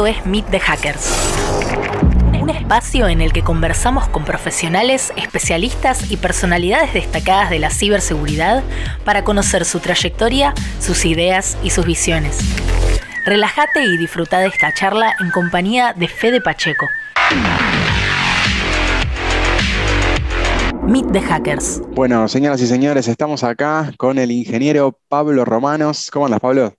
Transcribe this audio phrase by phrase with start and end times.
[0.00, 1.12] Esto es Meet the Hackers.
[2.40, 8.62] Un espacio en el que conversamos con profesionales, especialistas y personalidades destacadas de la ciberseguridad
[9.04, 12.38] para conocer su trayectoria, sus ideas y sus visiones.
[13.26, 16.86] Relájate y disfruta de esta charla en compañía de Fede Pacheco.
[20.82, 21.82] Meet the Hackers.
[21.90, 26.10] Bueno, señoras y señores, estamos acá con el ingeniero Pablo Romanos.
[26.10, 26.74] ¿Cómo andas, Pablo?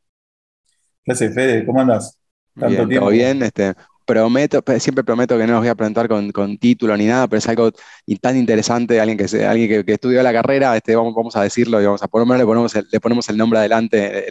[1.03, 1.63] ¿Qué haces, Fede?
[1.67, 2.17] ¿Cómo andas?
[2.59, 3.73] Tanto bien, Todo bien, este,
[4.05, 7.47] prometo, siempre prometo que no los voy a preguntar con, título ni nada, pero es
[7.47, 7.71] algo
[8.19, 11.85] tan interesante, alguien que, alguien que, estudió la carrera, este, vamos, vamos a decirlo y
[11.85, 14.27] vamos a por lo menos le ponemos el, le ponemos el nombre adelante,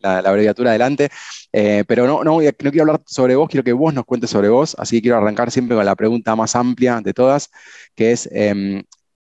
[0.00, 1.10] la, abreviatura adelante,
[1.52, 4.48] eh, pero no, no, no quiero hablar sobre vos, quiero que vos nos cuentes sobre
[4.48, 7.50] vos, así que quiero arrancar siempre con la pregunta más amplia de todas,
[7.94, 8.82] que es, em,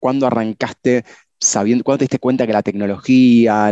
[0.00, 1.04] ¿cuándo arrancaste
[1.44, 3.70] sabiendo, cuando te diste cuenta que la tecnología,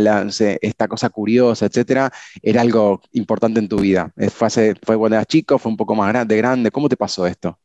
[0.61, 4.11] esta cosa curiosa, etcétera, era algo importante en tu vida?
[4.29, 5.57] ¿Fue, ¿Fue cuando eras chico?
[5.57, 6.71] ¿Fue un poco más grande, grande?
[6.71, 7.57] ¿Cómo te pasó esto?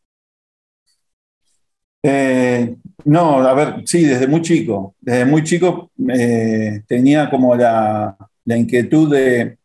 [2.02, 4.94] Eh, no, a ver, sí, desde muy chico.
[5.00, 9.58] Desde muy chico eh, tenía como la, inquietud de,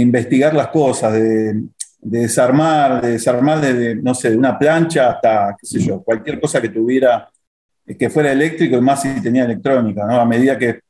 [0.00, 1.62] investigar las cosas, de,
[2.00, 6.60] desarmar, de desarmar desde, no sé, de una plancha hasta, qué sé yo, cualquier cosa
[6.60, 7.28] que tuviera
[7.98, 10.06] que fuera eléctrico y más si tenía electrónica.
[10.06, 10.20] ¿no?
[10.20, 10.80] A medida que,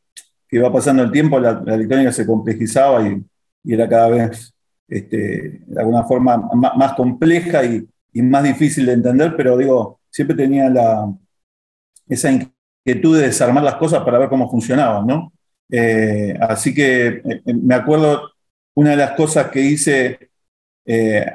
[0.49, 3.23] que iba pasando el tiempo, la, electrónica se complejizaba y,
[3.65, 4.55] era cada vez
[4.89, 7.87] este, de alguna forma más, compleja y,
[8.23, 11.13] más difícil de entender, pero digo, siempre tenía la,
[12.09, 15.07] esa inquietud de desarmar las cosas para ver cómo funcionaban.
[15.07, 15.33] ¿no?
[15.71, 18.33] Eh, así que eh, me acuerdo
[18.75, 20.31] una de las cosas que hice
[20.85, 21.27] eh,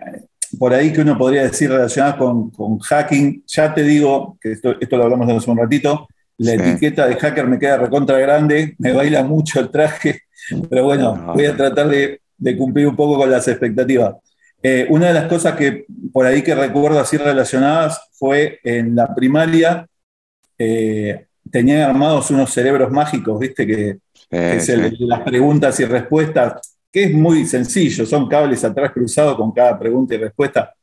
[0.57, 3.43] por ahí que uno podría decir relacionadas con, hacking.
[3.47, 7.59] Ya te digo, que esto, lo hablamos hace un ratito, la etiqueta de hacker me
[7.59, 10.21] queda recontra grande, me baila mucho el traje,
[10.69, 12.21] pero bueno, voy a tratar de,
[12.57, 14.15] cumplir un poco con las expectativas.
[14.61, 19.13] Eh, una de las cosas que por ahí que recuerdo así relacionadas fue en la
[19.13, 19.87] primaria,
[20.57, 23.97] eh, tenían armados unos cerebros mágicos, viste, que,
[24.31, 24.67] es
[24.99, 30.15] las preguntas y respuestas que es muy sencillo, son cables atrás cruzados con cada pregunta
[30.15, 30.73] y respuesta.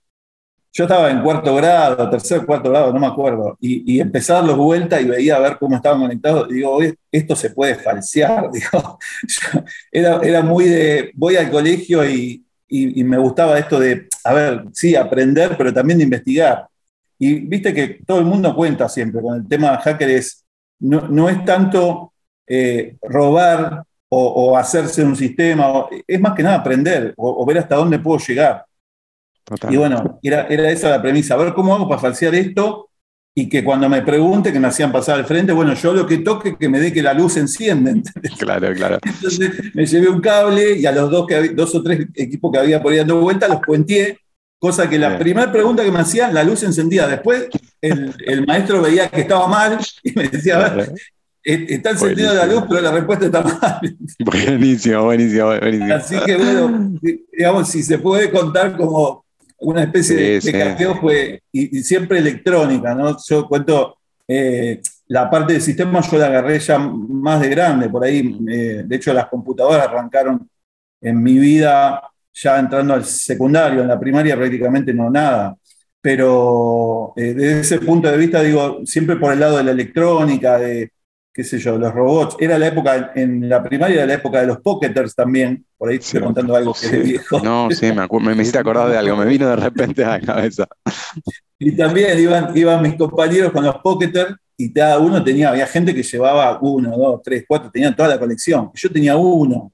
[0.70, 4.34] Yo estaba en cuarto grado, tercer, cuarto grado, no me acuerdo, y, y empecé a
[4.36, 6.50] darlos vuelta y veía a ver cómo estaban conectados.
[6.50, 6.80] Y digo,
[7.10, 8.50] esto se puede falsear.
[9.90, 14.64] Era, era muy de, voy al colegio y, y, me gustaba esto de, a ver,
[14.74, 16.68] sí, aprender, pero también de investigar.
[17.18, 20.22] Y viste que todo el mundo cuenta siempre con el tema de hacker
[20.80, 22.12] no, no es tanto
[22.46, 23.84] eh, robar
[24.14, 28.66] o, hacerse un sistema, es más que nada aprender o, ver hasta dónde puedo llegar.
[29.70, 32.90] Y bueno, era, era esa la premisa, a ver cómo hago para falsear esto
[33.34, 36.18] y que cuando me pregunte, que me hacían pasar al frente, bueno, yo lo que
[36.18, 38.02] toque, que me dé que la luz enciende.
[38.38, 38.98] Claro, claro.
[39.02, 42.58] Entonces me llevé un cable y a los dos, que, dos o tres equipos que
[42.58, 44.18] había por ahí dando vuelta los puenteé,
[44.58, 47.06] cosa que la primera pregunta que me hacían, la luz encendía.
[47.06, 47.48] Después
[47.80, 50.92] el, el, maestro veía que estaba mal y me decía, a ver,
[51.44, 53.96] Está encendido la luz, pero la respuesta está mal.
[54.20, 55.94] Buenísimo, buenísimo, buenísimo.
[55.94, 56.92] Así que bueno,
[57.32, 59.24] digamos, si se puede contar como
[59.58, 63.16] una especie de, de fue, y, siempre electrónica, ¿no?
[63.28, 63.96] Yo cuento,
[64.28, 68.82] eh, la parte del sistema yo la agarré ya más de grande, por ahí, eh,
[68.86, 70.48] de hecho las computadoras arrancaron
[71.00, 72.02] en mi vida
[72.34, 75.56] ya entrando al secundario, en la primaria prácticamente no nada
[76.02, 80.58] pero eh, desde ese punto de vista, digo, siempre por el lado de la electrónica,
[80.58, 80.90] de,
[81.32, 82.36] qué sé yo, los robots.
[82.38, 85.64] Era la época, en la primaria era la época de los pocketers también.
[85.76, 87.40] Por ahí estoy contando algo que es viejo.
[87.40, 90.20] No, sí, me, me, me, hiciste acordar de algo, me vino de repente a la
[90.20, 90.68] cabeza.
[91.58, 95.94] Y también iban, iban mis compañeros con los pocketers y cada uno tenía, había gente
[95.94, 98.70] que llevaba uno, dos, tres, cuatro, tenían toda la colección.
[98.74, 99.72] Yo tenía uno,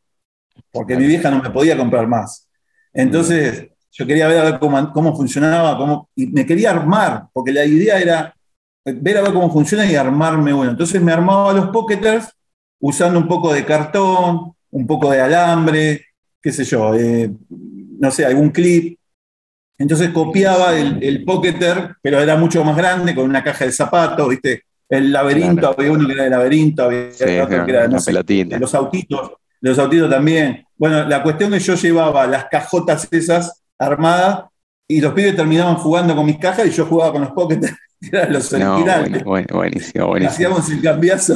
[0.70, 2.48] porque mi vieja no me podía comprar más.
[2.92, 7.98] Entonces, yo quería ver cómo, cómo funcionaba, cómo, y me quería armar, porque la idea
[7.98, 8.34] era
[8.93, 10.71] ver a ver cómo funciona y armarme uno.
[10.71, 12.28] Entonces me armaba los pocketers
[12.81, 16.06] usando un poco de cartón, un poco de alambre,
[16.41, 18.99] qué sé yo, eh, no sé, algún clip.
[19.76, 24.29] Entonces copiaba el, el, pocketer, pero era mucho más grande, con una caja de zapatos,
[24.29, 24.62] ¿viste?
[24.88, 29.32] El laberinto, había uno que era de laberinto, había otro que era de los autitos,
[29.61, 30.64] los autitos también.
[30.76, 34.44] Bueno, la cuestión es que yo llevaba las cajotas esas armadas
[34.88, 37.76] y los pibes terminaban jugando con mis cajas y yo jugaba con los pocketers
[38.12, 39.24] Eran los originales.
[39.24, 40.30] buenísimo, buenísimo.
[40.30, 41.34] Hacíamos el cambiazo.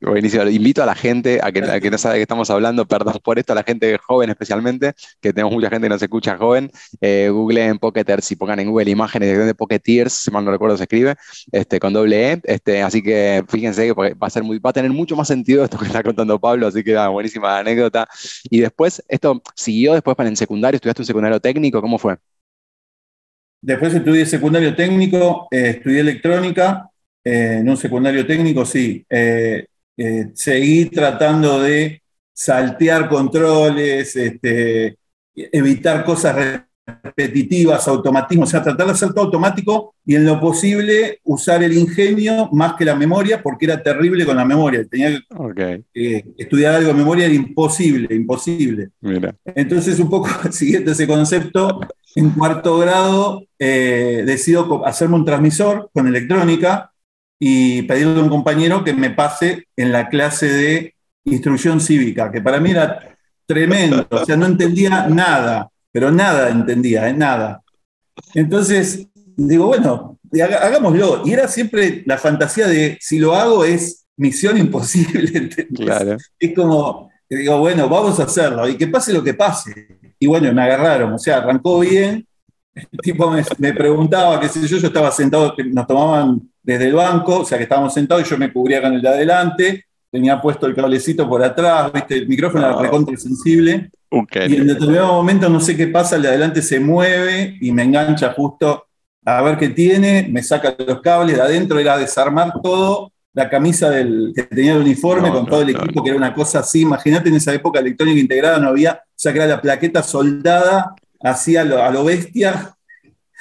[0.00, 0.48] Buenísimo.
[0.48, 3.38] Invito a la gente, a que, que, no sabe de qué estamos hablando, perdón por
[3.38, 6.70] esto, a la gente joven especialmente, que tenemos mucha gente que nos escucha joven,
[7.00, 10.84] eh, en Pocketeers y pongan en Google imágenes de Pocketeers, si mal no recuerdo se
[10.84, 11.14] escribe,
[11.52, 12.40] este, con doble E.
[12.44, 15.64] Este, así que fíjense que va a, ser muy, va a tener mucho más sentido
[15.64, 18.08] esto que está contando Pablo, así que da buenísima anécdota.
[18.50, 21.80] Y después, esto siguió después para en secundario, ¿estudiaste un secundario técnico?
[21.80, 22.16] ¿Cómo fue?
[23.66, 26.88] Después estudié secundario técnico, eh, estudié electrónica,
[27.24, 29.04] eh, en un secundario técnico sí.
[30.34, 32.02] seguí tratando de
[32.32, 34.96] saltear controles, este,
[35.34, 36.62] evitar cosas
[37.02, 41.76] repetitivas, automatismos, o sea, tratar de hacer todo automático y en lo posible usar el
[41.76, 44.84] ingenio más que la memoria, porque era terrible con la memoria.
[44.84, 45.18] Tenía
[45.92, 48.90] que estudiar algo de memoria, era imposible, imposible.
[49.44, 51.80] Entonces, un poco siguiendo ese concepto,
[52.16, 56.92] en cuarto grado eh, decido hacerme un transmisor con electrónica
[57.38, 62.40] y pedirle a un compañero que me pase en la clase de instrucción cívica, que
[62.40, 63.16] para mí era
[63.46, 67.14] tremendo, o sea, no entendía nada pero nada entendía, ¿eh?
[67.14, 67.62] nada.
[68.34, 71.22] Entonces, digo, bueno, hagámoslo.
[71.24, 75.48] Y era siempre la fantasía de, si lo hago es misión imposible.
[75.74, 76.18] Claro.
[76.38, 80.05] Es como, digo, bueno, vamos a hacerlo y que pase lo que pase.
[80.18, 82.26] Y bueno, me agarraron, o sea, arrancó bien.
[82.74, 87.40] El tipo me, preguntaba, qué sé yo, yo estaba sentado, nos tomaban desde el banco,
[87.40, 90.66] o sea que estábamos sentados y yo me cubría con el de adelante, tenía puesto
[90.66, 92.18] el cablecito por atrás, ¿viste?
[92.18, 93.90] el micrófono era recontra sensible.
[94.10, 97.82] Y en determinado momento, no sé qué pasa, el de adelante se mueve y me
[97.82, 98.86] engancha justo
[99.24, 103.90] a ver qué tiene, me saca los cables, de adentro era desarmar todo, la camisa
[103.90, 106.80] del, que tenía el uniforme con todo el equipo, que era una cosa así.
[106.80, 111.56] Imagínate en esa época electrónica integrada no había, sea que era la plaqueta soldada, así
[111.56, 112.76] a lo, bestia,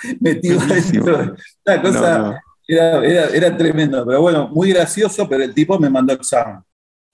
[0.20, 1.36] metido adentro.
[1.66, 6.62] Una cosa, era, era, tremendo, pero bueno, muy gracioso, pero el tipo me mandó examen.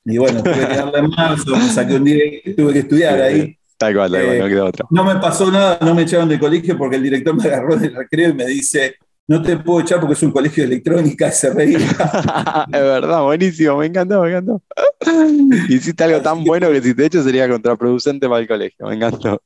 [0.06, 2.24] Y bueno, tuve que darle en marzo, me saqué un día
[2.56, 3.58] tuve que estudiar ahí.
[3.78, 4.86] Tal cual, tal cual, no quedó otra.
[4.90, 7.96] No me pasó nada, no me echaron del colegio porque el director me agarró del
[7.96, 8.96] recreo y me dice,
[9.28, 11.78] no te puedo echar porque es un colegio de electrónica, se reía.
[12.68, 14.62] es verdad, buenísimo, me encantó, me encantó.
[15.70, 19.42] Hiciste algo tan bueno que si te echo sería contraproducente para el colegio, me encantó.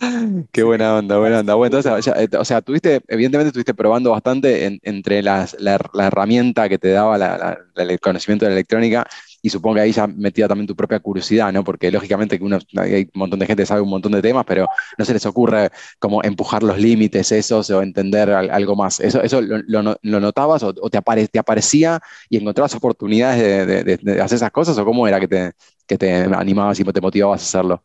[0.52, 1.54] Qué buena onda, buena onda.
[1.54, 6.78] Bueno, entonces, eh, o sea, tuviste, evidentemente estuviste probando bastante entre las, la, herramienta que
[6.78, 9.06] te daba el conocimiento de la electrónica
[9.42, 11.64] y supongo que ahí ya metía también tu propia curiosidad, ¿no?
[11.64, 14.44] Porque lógicamente que uno, hay un montón de gente que sabe un montón de temas,
[14.46, 14.66] pero
[14.98, 19.00] no se les ocurre como empujar los límites esos o entender algo más.
[19.00, 24.76] ¿Eso, eso lo, notabas o, te, te, aparecía y encontrabas oportunidades de, hacer esas cosas
[24.78, 25.52] o cómo era que te,
[25.86, 27.84] que te animabas y te motivabas a hacerlo?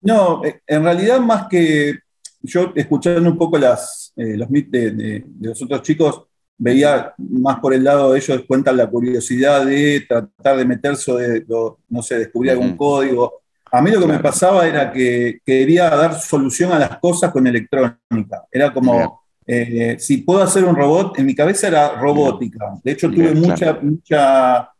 [0.00, 1.98] No, eh, en realidad más que
[2.42, 6.22] yo escuchando un poco las, eh, los de, de, los otros chicos,
[6.58, 11.44] veía más por el lado de ellos, cuentan la curiosidad de tratar de meterse, de,
[11.88, 13.40] no sé, descubrir algún código.
[13.70, 17.46] A mí lo que me pasaba era que quería dar solución a las cosas con
[17.46, 18.44] electrónica.
[18.50, 22.74] Era como, eh, si puedo hacer un robot, en mi cabeza era robótica.
[22.82, 24.70] De hecho, tuve mucha, mucha,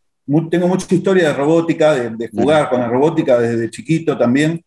[0.50, 4.62] tengo mucha historia de robótica, de, jugar con la robótica desde chiquito también.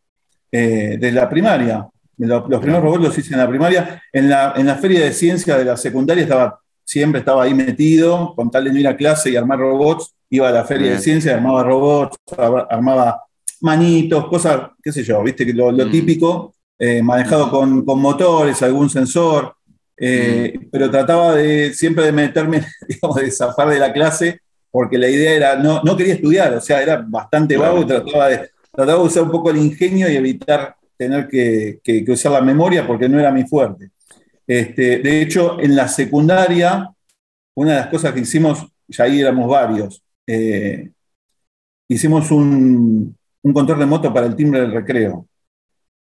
[0.53, 1.87] Eh, de la primaria.
[2.17, 4.01] Los, primeros robots los hice en la primaria.
[4.11, 8.33] En la, en la feria de ciencia de la secundaria estaba, siempre estaba ahí metido,
[8.35, 10.13] con tal de no ir a clase y armar robots.
[10.29, 12.17] Iba a la feria de ciencia, armaba robots,
[12.69, 13.23] armaba
[13.61, 15.91] manitos, cosas, qué sé yo, viste, lo, lo mm.
[15.91, 19.55] típico, eh, manejado con, con, motores, algún sensor.
[19.97, 20.65] Eh, mm.
[20.71, 24.39] Pero trataba de siempre de meterme, digamos, de zafar de la clase,
[24.71, 28.49] porque la idea era, no, no quería estudiar, o sea, era bastante vago trataba de
[28.71, 33.09] trataba de usar un poco el ingenio y evitar tener que, usar la memoria porque
[33.09, 33.91] no era mi fuerte.
[34.51, 36.91] Este, de hecho, en la secundaria,
[37.55, 40.91] una de las cosas que hicimos, ya ahí éramos varios, eh,
[41.87, 45.25] hicimos un, control remoto para el timbre del recreo.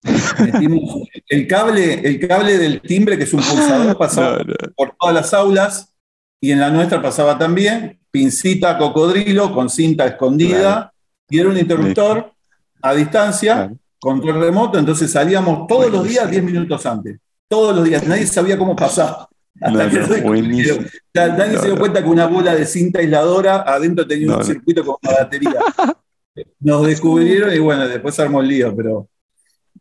[1.31, 4.45] el, cable, el cable del timbre, que es un pulsador, pasaba
[4.77, 5.95] por todas las aulas
[6.39, 10.93] y en la nuestra pasaba también, pincita cocodrilo con cinta escondida,
[11.31, 12.35] y era un interruptor
[12.83, 17.19] a distancia, control remoto, entonces salíamos todos los días 10 minutos antes.
[17.49, 19.29] Todos los días, nadie sabía cómo pasar.
[19.61, 19.89] Hasta
[21.15, 24.97] nadie se dio cuenta que una bola de cinta aisladora adentro tenía un circuito con
[25.03, 25.55] batería.
[26.61, 29.09] Nos descubrieron y bueno, después armó el lío, pero.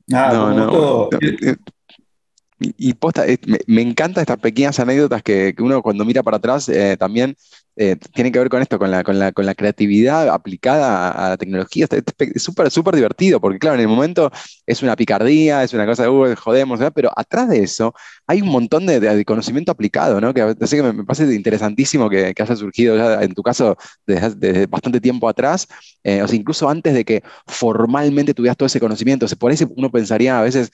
[0.07, 0.69] Nada,
[2.60, 6.95] Y, posta, me, me encantan estas pequeñas anécdotas que, uno cuando mira para atrás eh,
[6.98, 7.36] también
[7.77, 11.29] eh, tiene que ver con esto, con la, con la, con la creatividad aplicada a,
[11.29, 11.88] la tecnología.
[11.91, 14.32] Es súper, súper divertido, porque claro, en el momento
[14.65, 17.94] es una picardía, es una cosa de, jodemos, pero atrás de eso
[18.27, 20.34] hay un montón de, conocimiento aplicado, ¿no?
[20.34, 25.01] Que, así que me, parece interesantísimo que, haya surgido ya, en tu caso desde, bastante
[25.01, 25.67] tiempo atrás,
[26.03, 29.25] eh, o sea, incluso antes de que formalmente tuvieras todo ese conocimiento.
[29.38, 30.72] por eso uno pensaría a veces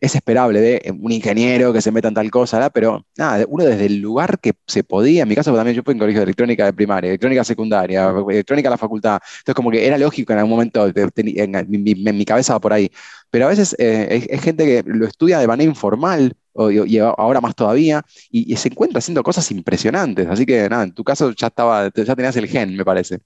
[0.00, 3.86] es esperable de un ingeniero que se meta en tal cosa, pero nada, uno desde
[3.86, 6.72] el lugar que se podía, en mi caso también yo fui en colegio electrónica de
[6.72, 9.20] primaria, electrónica secundaria, electrónica a la facultad.
[9.38, 12.90] Entonces, como que era lógico en algún momento, en, mi, cabeza va por ahí.
[13.30, 17.54] Pero a veces eh, es, gente que lo estudia de manera informal y ahora más
[17.54, 20.28] todavía, y, se encuentra haciendo cosas impresionantes.
[20.28, 23.18] Así que nada, en tu caso ya estaba, ya tenías el gen, me parece.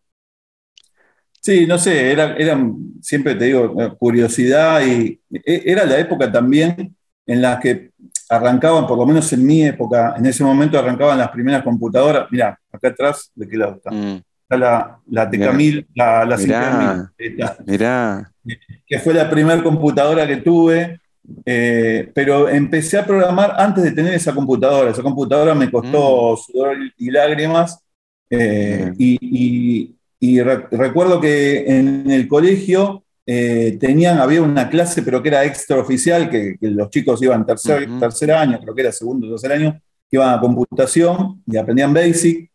[1.40, 2.36] Sí, no sé, era,
[3.00, 7.90] siempre te digo, curiosidad y e, era la época también en la que
[8.28, 12.26] arrancaban, por lo menos en mi época, en ese momento arrancaban las primeras computadoras.
[12.30, 13.90] Mirá, acá atrás, ¿de qué lado está?
[13.90, 14.22] Mm.
[14.42, 17.12] Está la, la TK1000, la, la
[17.66, 18.32] mirá,
[18.86, 21.00] que fue la primera computadora que tuve,
[21.44, 24.90] eh, pero empecé a programar antes de tener esa computadora.
[24.90, 26.36] Esa computadora me costó mm.
[26.38, 27.78] sudor y lágrimas.
[28.30, 29.94] Eh, y,
[30.70, 36.56] recuerdo que en el colegio eh, tenían, había una clase, pero que era extraoficial, que,
[36.58, 39.78] que los chicos iban tercer, tercer año, creo que era segundo o tercer año,
[40.10, 42.50] que iban a computación y aprendían Basic.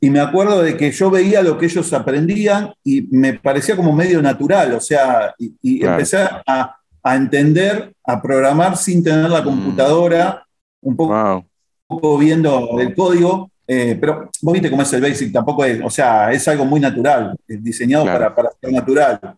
[0.00, 3.92] Y me acuerdo de que yo veía lo que ellos aprendían y me parecía como
[3.92, 9.44] medio natural, o sea, y, empecé a, a, entender, a programar sin tener la mm.
[9.44, 10.46] computadora,
[10.80, 11.44] un poco,
[11.86, 15.90] poco viendo el código, eh, pero vos viste cómo es el Basic, tampoco es, o
[15.90, 19.36] sea, es algo muy natural, diseñado para, para ser natural.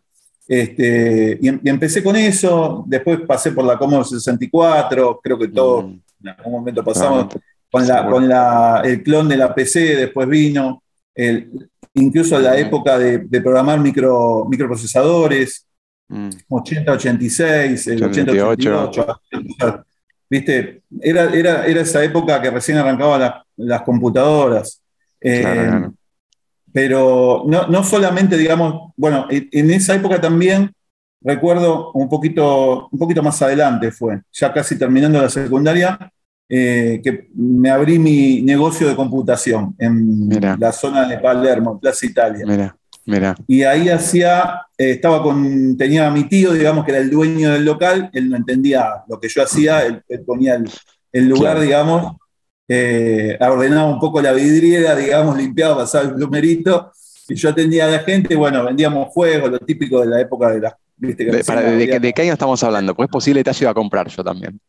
[0.50, 5.82] Este, y, em, empecé con eso, después pasé por la Commodore 64, creo que todo,
[5.82, 6.00] mm.
[6.22, 7.26] en algún momento pasamos
[7.70, 10.82] con, la, con la, el clon de la PC, después vino,
[11.14, 12.58] el, incluso la mm.
[12.58, 15.68] época de, programar micro, microprocesadores,
[16.48, 19.20] 80, 86, el 80, 88.
[20.28, 20.82] ¿Viste?
[21.00, 24.82] Era, era, era, esa época que recién arrancaban las computadoras.
[25.20, 25.86] Eh,
[26.72, 30.72] pero no, no, solamente, digamos, bueno, en esa época también
[31.20, 35.98] recuerdo un poquito, un poquito más adelante fue, ya casi terminando la secundaria,
[36.48, 42.44] eh, que me abrí mi negocio de computación en la zona de Palermo, Plaza Italia.
[42.44, 43.36] Mira, mira.
[43.46, 47.52] Y ahí hacía, eh, estaba con, tenía a mi tío, digamos, que era el dueño
[47.52, 50.60] del local, él no entendía lo que yo hacía, él, ponía
[51.12, 52.16] el, lugar, digamos,
[52.72, 56.92] eh, ordenaba un poco la vidriera, digamos, limpiaba, pasaba el plumerito,
[57.28, 60.60] y yo atendía a la gente, bueno, vendíamos juegos, lo típico de la época de
[60.60, 60.74] las...
[60.96, 61.24] ¿viste?
[61.24, 62.94] de, qué año estamos hablando?
[62.94, 64.60] Pues es posible que te haya ido a comprar yo también.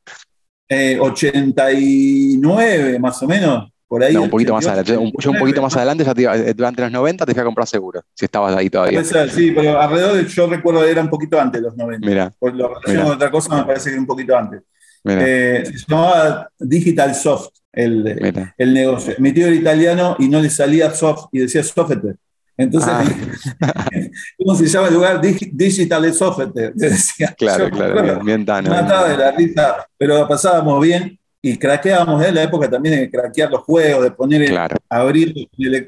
[0.99, 4.15] 89, eh, más o menos, por ahí.
[4.15, 4.93] un poquito más adelante.
[4.93, 8.25] Yo, un poquito más adelante, eh, durante los 90 te fui a comprar seguro, si
[8.25, 9.03] estabas ahí todavía.
[9.03, 12.07] sí, pero alrededor, de, yo recuerdo, era un poquito antes de los 90.
[12.07, 12.33] Mira.
[12.39, 14.61] Por lo relaciono con otra cosa, me parece que un poquito antes.
[15.03, 19.15] Se llamaba Digital Soft el, el, negocio.
[19.17, 22.17] Mi tío era italiano y no le salía soft y decía software.
[22.57, 23.03] Entonces, ah.
[24.37, 25.21] ¿cómo se llama el lugar?
[25.21, 26.51] Digital Software.
[26.73, 28.67] Decía, claro, claro, bien, tan.
[28.67, 33.49] Mataba de la risa, pero pasábamos bien y craqueábamos en la época también de craquear
[33.49, 34.55] los juegos, de poner,
[34.87, 35.33] abrir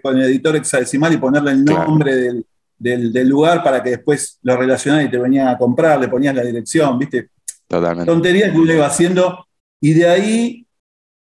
[0.01, 2.46] con el, editor hexadecimal y ponerle el nombre del,
[2.79, 6.34] del, del, lugar para que después lo relacionara y te venía a comprar, le ponías
[6.34, 7.29] la dirección, ¿viste?
[7.73, 8.11] Totalmente.
[8.11, 9.47] Tonterías que uno iba haciendo.
[9.81, 10.67] Y de ahí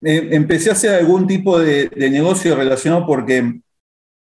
[0.02, 3.60] eh, empecé a hacer algún tipo de, negocio relacionado porque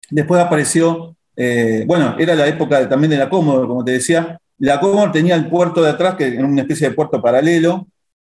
[0.10, 4.40] después apareció, eh, bueno, era la época también de la Commodore, como te decía.
[4.60, 7.88] La Commodore tenía el puerto de atrás, que era una especie de puerto paralelo,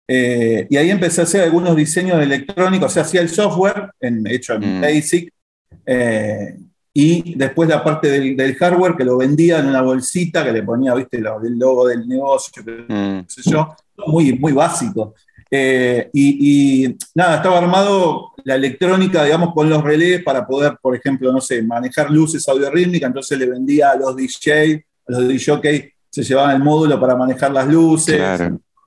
[0.07, 3.91] eh, y ahí empecé a hacer algunos diseños de electrónica, o sea, hacía el software
[4.01, 4.81] en, hecho en mm.
[4.81, 5.31] Basic,
[6.93, 10.93] y después la parte del, hardware que lo vendía en una bolsita que le ponía,
[10.95, 13.21] viste, el logo del negocio, mm.
[13.21, 13.75] qué sé yo,
[14.07, 15.13] muy, muy básico.
[15.51, 21.31] Eh, y, nada, estaba armado la electrónica, digamos, con los relés para poder, por ejemplo,
[21.31, 25.93] no sé, manejar luces audio rítmica, entonces le vendía a los DJ, a los DJ,
[26.09, 28.21] se llevaban el módulo para manejar las luces.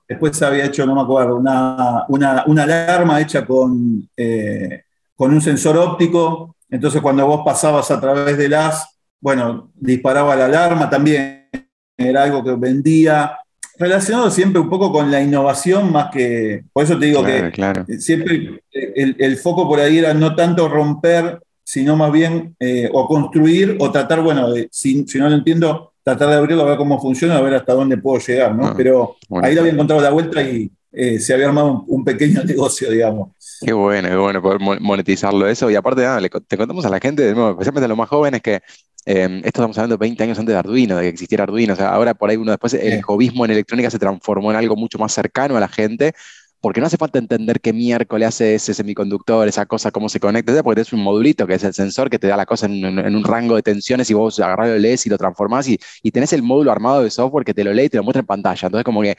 [0.08, 4.82] Después se había hecho, no me acuerdo, una, una, alarma hecha con, eh,
[5.14, 10.46] con un sensor óptico, entonces cuando vos pasabas a través de las, bueno, disparaba la
[10.46, 11.50] alarma también,
[11.98, 13.38] era algo que vendía
[13.78, 17.52] relacionado siempre un poco con la innovación más que, por eso te digo que
[17.98, 23.76] siempre el, foco por ahí era no tanto romper, sino más bien eh, o construir
[23.78, 27.42] o tratar, bueno, si, no lo entiendo, tratar de abrirlo a ver cómo funciona, a
[27.42, 28.68] ver hasta dónde puedo llegar, ¿no?
[28.68, 32.42] Ah, Pero ahí le había encontrado la vuelta y eh, se había armado un, pequeño
[32.44, 33.30] negocio, digamos.
[33.60, 35.70] Qué bueno, qué bueno poder monetizarlo eso.
[35.70, 38.60] Y aparte, nada, te contamos a la gente, especialmente a los más jóvenes, que
[39.04, 41.72] eh, esto estamos hablando 20 años antes de Arduino, de que existiera Arduino.
[41.72, 44.76] O sea, ahora por ahí uno después, el hobbyismo en electrónica se transformó en algo
[44.76, 46.14] mucho más cercano a la gente
[46.62, 50.62] porque no hace falta entender qué miércoles hace ese semiconductor, esa cosa, cómo se conecta,
[50.62, 53.24] porque es un modulito que es el sensor que te da la cosa en, un
[53.24, 56.42] rango de tensiones y vos agarrás, lo lees y lo transformás y, y, tenés el
[56.44, 58.66] módulo armado de software que te lo lee y te lo muestra en pantalla.
[58.68, 59.16] Entonces, como que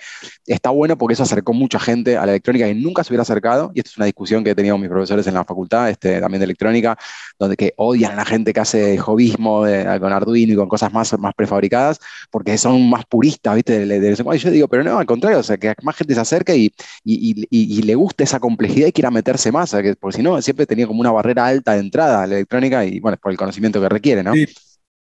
[0.47, 3.71] está bueno porque eso acercó mucha gente a la electrónica y nunca se hubiera acercado,
[3.75, 6.21] y esto es una discusión que he tenido con mis profesores en la facultad, este,
[6.21, 6.97] también de electrónica,
[7.37, 9.65] donde que odian a la gente que hace hobbyismo
[9.99, 11.99] con Arduino y con cosas más, más prefabricadas,
[12.31, 13.83] porque son más puristas, ¿viste?
[13.83, 16.71] y yo digo, pero no, al contrario, o sea, que más gente se acerque y,
[17.03, 20.87] y y, le guste esa complejidad y quiera meterse más, porque si no, siempre tenía
[20.87, 23.89] como una barrera alta de entrada a la electrónica y bueno, por el conocimiento que
[23.89, 24.33] requiere, ¿no?
[24.33, 24.47] Sí.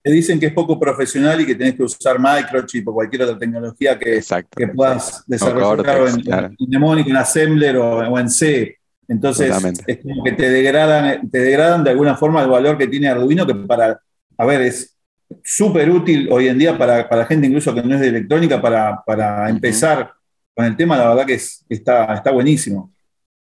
[0.05, 3.38] Te dicen que es poco profesional y que tenés que usar microchip o cualquier otra
[3.38, 4.21] tecnología que,
[4.57, 8.79] que puedas desarrollar en, Mnemonic, en Assembler o, en C.
[9.07, 9.55] Entonces,
[9.87, 13.47] es como que te degradan, te degradan de alguna forma el valor que tiene Arduino,
[13.47, 14.00] que para,
[14.38, 14.97] a ver, es
[15.45, 19.02] súper útil hoy en día para, para, gente incluso que no es de electrónica, para,
[19.07, 20.12] para empezar
[20.55, 22.93] con el tema, la verdad que es, está, está buenísimo.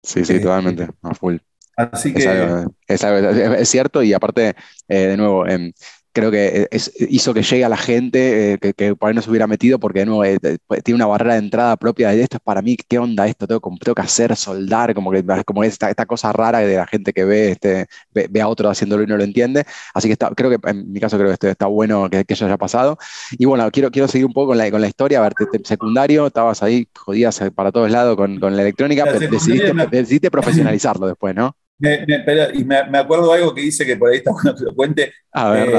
[0.03, 1.37] Sí, sí, totalmente, a full.
[1.75, 2.65] Así que...
[2.87, 4.55] Es, cierto y aparte,
[4.87, 5.73] eh, de nuevo, eh,
[6.13, 9.29] creo que eh, hizo que llegue a la gente eh, que, por ahí no se
[9.29, 12.61] hubiera metido porque de eh, tiene una barrera de entrada propia de esto es para
[12.61, 13.47] mí, ¿qué onda esto?
[13.47, 17.13] Tengo, tengo que hacer, soldar, como que como esta, esta cosa rara de la gente
[17.13, 19.65] que ve, este, ve, a otro haciéndolo y no lo entiende.
[19.93, 22.45] Así que está, creo que en mi caso creo que esto está bueno que, eso
[22.45, 22.97] haya pasado.
[23.31, 25.19] Y bueno, quiero, quiero seguir un poco con la, con la historia.
[25.19, 29.73] A ver, secundario, estabas ahí jodías para todos lados con, con la electrónica, pero decidiste,
[29.89, 31.55] decidiste profesionalizarlo después, ¿no?
[31.81, 32.05] Me,
[32.53, 35.13] y me, acuerdo algo que dice que por ahí está bueno que lo cuente.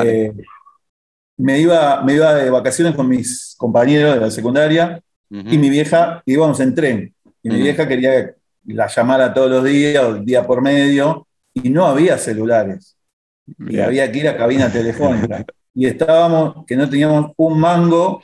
[0.04, 0.32] Eh,
[1.37, 6.23] me, iba, me iba de vacaciones con mis compañeros de la secundaria y mi vieja
[6.26, 7.14] íbamos en tren.
[7.42, 8.35] Y mi vieja quería
[8.66, 12.97] la llamara todos los días o día por medio y no había celulares.
[13.59, 15.44] Y había que ir a cabina telefónica.
[15.75, 18.23] y estábamos, que no teníamos un mango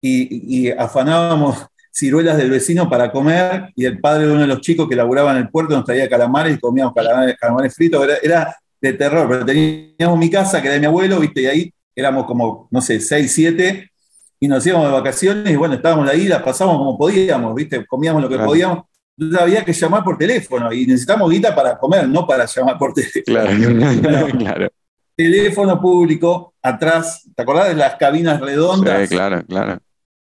[0.00, 1.66] y, y afanábamos
[1.98, 5.32] ciruelas del vecino para comer y el padre de uno de los chicos que laburaba
[5.32, 8.06] en el puerto nos traía calamares y comíamos calamares, fritos.
[8.22, 11.42] Era, de terror, pero teníamos mi casa, que era de mi abuelo, ¿viste?
[11.42, 13.90] Y ahí éramos como, no sé, seis, siete,
[14.38, 17.84] y nos íbamos de vacaciones y bueno, estábamos ahí, las pasábamos como podíamos, ¿viste?
[17.84, 18.84] Comíamos lo que podíamos.
[19.16, 22.94] Entonces había que llamar por teléfono y necesitamos guita para comer, no para llamar por
[22.94, 23.98] teléfono.
[23.98, 24.68] Claro,
[25.16, 29.08] Teléfono público, atrás, ¿te acordás de las cabinas redondas?
[29.08, 29.78] Sí, claro, claro.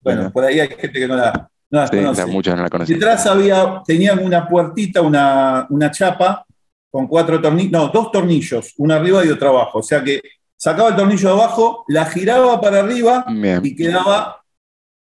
[0.01, 2.99] Bueno, por ahí hay gente que no la, no sí, Muchos no la conocen.
[2.99, 6.45] Detrás había, tenían una puertita, una, una chapa
[6.91, 9.79] con cuatro tornillos, no, dos tornillos, uno arriba y otro abajo.
[9.79, 10.21] O sea que
[10.55, 13.25] sacaba el tornillo de abajo, la giraba para arriba
[13.63, 14.43] y quedaba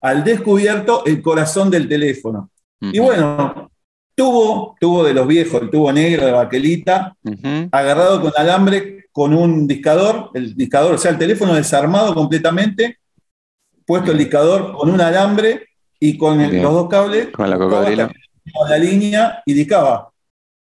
[0.03, 2.51] al descubierto el corazón del teléfono.
[2.81, 3.71] Y bueno,
[4.15, 7.17] tuvo, tuvo de los viejos, el tubo negro de baquelita,
[7.73, 12.99] agarrado con alambre con un discador, el discador, o sea, el teléfono desarmado completamente,
[13.87, 15.68] puesto el discador con un alambre
[16.01, 17.29] y con los dos cables.
[17.29, 18.11] Con la cocodrila.
[18.69, 20.11] La línea y discaba.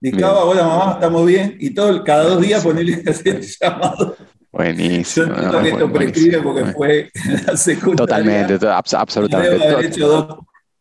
[0.00, 1.56] Discaba, hola mamá, estamos bien.
[1.58, 4.16] Y todo, cada dos días ponerle el llamado.
[4.52, 5.26] Buenísimo.
[5.26, 7.10] Yo entiendo que esto prescribe porque fue
[7.46, 7.96] la secundaria.
[7.96, 10.00] Totalmente, absolutamente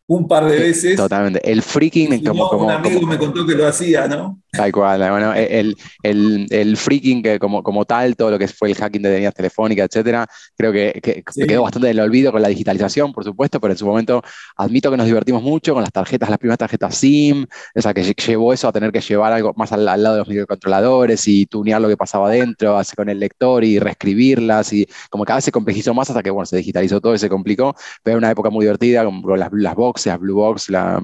[0.08, 0.96] un par de veces.
[0.96, 1.40] Totalmente.
[1.50, 4.40] El freaking como, como, Un amigo me contó que lo hacía, ¿no?
[4.56, 4.98] Tal cual.
[5.10, 9.02] Bueno, el, el, el freaking que como, como tal, todo lo que fue el hacking
[9.02, 13.12] de líneas telefónicas, etcétera, creo que, que quedó bastante en el olvido con la digitalización,
[13.12, 14.22] por supuesto, pero en su momento
[14.56, 18.02] admito que nos divertimos mucho con las tarjetas, las primeras tarjetas SIM, o sea, que
[18.02, 21.80] llevó eso a tener que llevar algo más al, lado de los microcontroladores y tunear
[21.80, 25.94] lo que pasaba adentro, con el lector y reescribirlas y como cada vez se complejizó
[25.94, 28.64] más hasta que, bueno, se digitalizó todo y se complicó, pero era una época muy
[28.64, 31.02] divertida con las, las box sea Blue Box, la,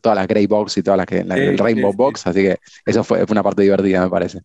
[0.00, 3.24] todas las Grey Box y todas las que, el Rainbow Box, así que eso fue,
[3.28, 4.40] una parte divertida, me parece.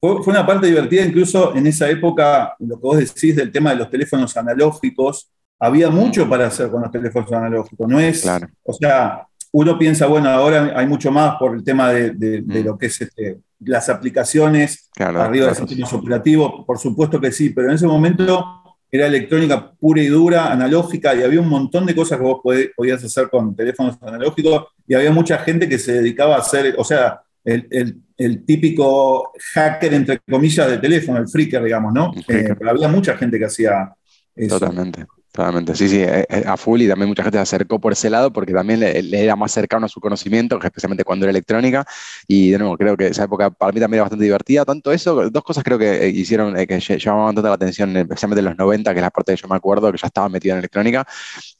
[0.00, 3.76] Fue, una parte divertida, incluso en esa época, lo que vos decís del tema de
[3.76, 8.22] los teléfonos analógicos, había mucho para hacer con los teléfonos analógicos, ¿no es?
[8.22, 8.48] Claro.
[8.62, 12.64] O sea, uno piensa, bueno, ahora hay mucho más por el tema de, mm.
[12.64, 17.68] lo que es este, las aplicaciones arriba del sistema operativo, por supuesto que sí, pero
[17.68, 22.18] en ese momento era electrónica pura y dura, analógica, y había un montón de cosas
[22.18, 22.40] que vos
[22.76, 26.84] podías hacer con teléfonos analógicos, y había mucha gente que se dedicaba a hacer, o
[26.84, 32.12] sea, el, típico hacker, entre comillas, de teléfono, el freaker, digamos, ¿no?
[32.28, 33.94] Eh, pero había mucha gente que hacía
[34.34, 34.58] eso.
[34.58, 35.06] Totalmente.
[35.32, 38.08] Totalmente, sí, sí, eh, eh, a full y también mucha gente se acercó por ese
[38.08, 41.84] lado porque también le, era más cercano a su conocimiento, especialmente cuando era electrónica.
[42.26, 44.64] Y de nuevo, creo que esa época para mí también era bastante divertida.
[44.64, 48.56] Tanto eso, dos cosas creo que hicieron que llamaban tanto la atención, especialmente en los
[48.56, 51.06] 90, que es la parte que yo me acuerdo que ya estaba metido en electrónica,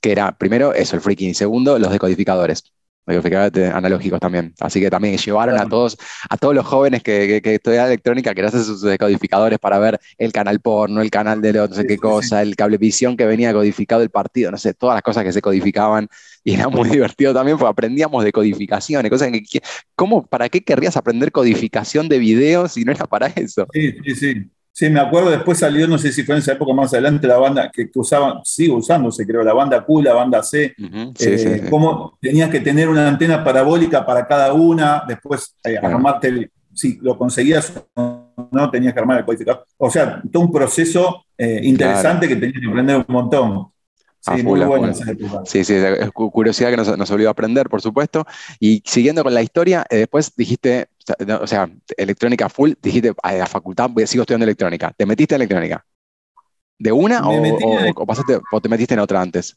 [0.01, 2.73] que era primero eso, el freaking, y segundo, los decodificadores
[3.07, 4.55] analógicos también.
[4.61, 5.97] Así que también llevaron a todos,
[6.29, 10.33] a todos los jóvenes que, que, estudian electrónica que hacen sus decodificadores para ver el
[10.33, 14.11] canal porno, el canal de no sé qué cosa, el cablevisión que venía codificado el
[14.11, 16.09] partido, no sé, todas las cosas que se codificaban.
[16.45, 19.61] Y era muy divertido también, porque aprendíamos de codificación, cosas que,
[19.95, 23.67] ¿cómo, ¿para qué querrías aprender codificación de videos si no era para eso?
[23.73, 24.51] Sí, sí, sí.
[24.77, 27.39] Sí, me acuerdo, después salió, no sé si fue en esa época más adelante, la
[27.39, 30.75] banda que, usaban, sigue usándose, creo, la banda Q, la banda C,
[31.19, 36.99] eh, cómo tenías que tener una antena parabólica para cada una, después eh, armarte, si
[37.01, 39.65] lo conseguías o no, tenías que armar el codificador.
[39.79, 43.69] O sea, todo un proceso eh, interesante que tenías que aprender un montón.
[44.21, 45.41] Sí, muy buena esa época.
[45.47, 48.27] Sí, sí, es curiosidad que nos, nos olvidó aprender, por supuesto.
[48.61, 50.89] Y siguiendo con la historia, eh, después dijiste,
[51.41, 54.93] o sea, electrónica full, dijiste, a la facultad sigo estudiando electrónica.
[54.97, 55.85] ¿Te metiste en electrónica?
[56.79, 59.57] ¿De una o, pasaste, o te metiste en otra antes?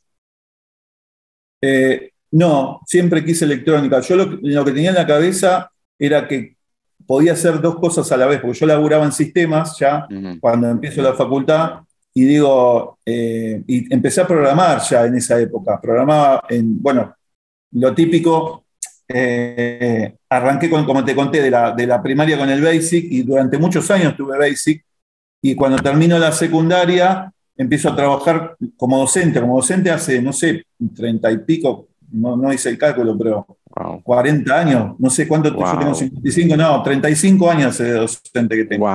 [1.62, 4.00] Eh, no, siempre quise electrónica.
[4.02, 6.56] Yo lo, que tenía en la cabeza era que
[7.06, 10.08] podía hacer dos cosas a la vez, porque yo laburaba en sistemas ya
[10.40, 11.82] cuando empiezo la facultad
[12.14, 15.80] y digo, eh, y empecé a programar ya en esa época.
[15.82, 17.16] Programaba en, bueno,
[17.72, 18.66] lo típico,
[19.10, 23.24] eh, arranqué con, como te conté, de la, de la primaria con el Basic y
[23.24, 24.86] durante muchos años tuve Basic.
[25.42, 29.42] Y cuando termino la secundaria empiezo a trabajar como docente.
[29.42, 33.46] Como docente hace, no sé, treinta y pico, no, no hice el cálculo, pero
[34.04, 38.88] 40 años, no sé cuánto, yo tengo 55, no, 35 años de docente que tengo.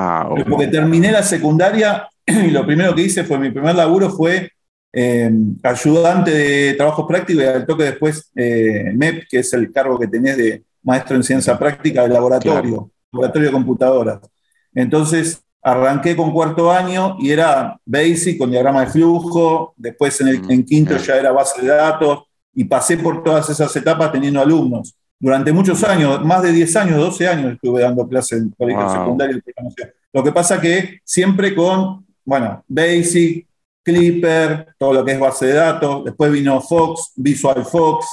[0.48, 4.50] Porque terminé la secundaria y lo primero que hice fue, mi primer laburo fue
[4.96, 5.30] eh,
[5.62, 10.06] ayudante de trabajos prácticos y al toque después eh, MEP, que es el cargo que
[10.06, 14.20] tenés de maestro en ciencia práctica de laboratorio, laboratorio de computadoras.
[14.72, 20.50] Entonces, arranqué con cuarto año y era basic con diagrama de flujo, después en, el,
[20.50, 24.94] en quinto ya era base de datos y pasé por todas esas etapas teniendo alumnos.
[25.18, 29.36] Durante muchos años, más de 10 años, 12 años estuve dando clases en colegio secundario
[29.36, 29.90] de programación.
[30.12, 33.46] Lo que pasa que siempre con, bueno, Basic,
[33.84, 38.06] Clipper, todo lo que es base de datos, después vino Fox, Visual Fox,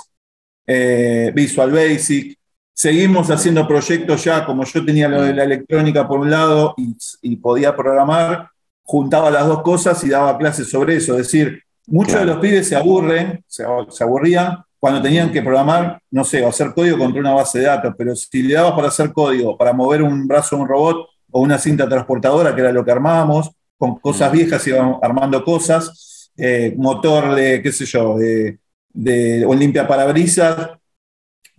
[0.67, 2.37] eh, Visual Basic,
[2.81, 6.73] Seguimos haciendo proyectos ya, como yo tenía lo de la electrónica por un lado
[7.21, 8.49] y, podía programar,
[8.81, 11.11] juntaba las dos cosas y daba clases sobre eso.
[11.11, 13.63] Es decir, muchos de los pibes se aburren, se,
[14.03, 18.15] aburrían cuando tenían que programar, no sé, hacer código contra una base de datos, pero
[18.15, 21.59] si le dabas para hacer código, para mover un brazo de un robot o una
[21.59, 27.33] cinta transportadora, que era lo que armábamos, con cosas viejas íbamos armando cosas, eh, motor
[27.33, 28.59] de, qué sé yo, de,
[28.93, 30.69] de limpia parabrisas,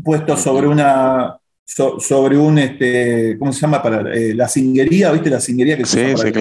[0.05, 3.83] puesto sobre una sobre un este, ¿cómo se llama?
[3.83, 5.31] para eh, la cinguería, ¿viste?
[5.31, 6.33] La cinguería que se sí, sí,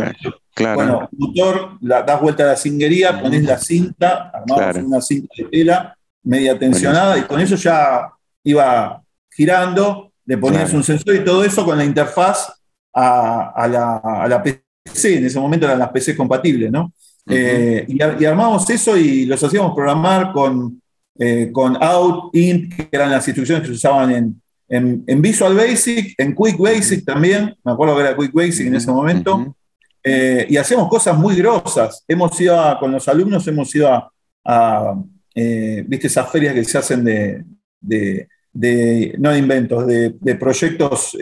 [0.54, 5.46] claro, Bueno, motor, das vuelta a la cinguería, pones la cinta, armamos una cinta de
[5.46, 8.12] tela media tensionada y con eso ya
[8.44, 12.54] iba girando, le ponías un sensor y todo eso con la interfaz
[12.94, 16.94] a, la, a, la, PC, en ese momento eran las PC compatibles, ¿no?
[17.28, 20.82] Eh, y, y, armamos eso y los hacíamos programar con
[21.24, 26.34] eh, con out, int, que eran las instrucciones que se usaban en, Visual Basic, en
[26.34, 29.56] Quick Basic también, me acuerdo que era Quick Basic en ese momento,
[30.04, 32.04] eh, y hacíamos cosas muy grosas.
[32.08, 34.10] Hemos ido con los alumnos, hemos ido
[34.44, 34.96] a,
[35.86, 37.44] viste, esas ferias que se hacen de,
[39.20, 41.16] no de inventos, de, proyectos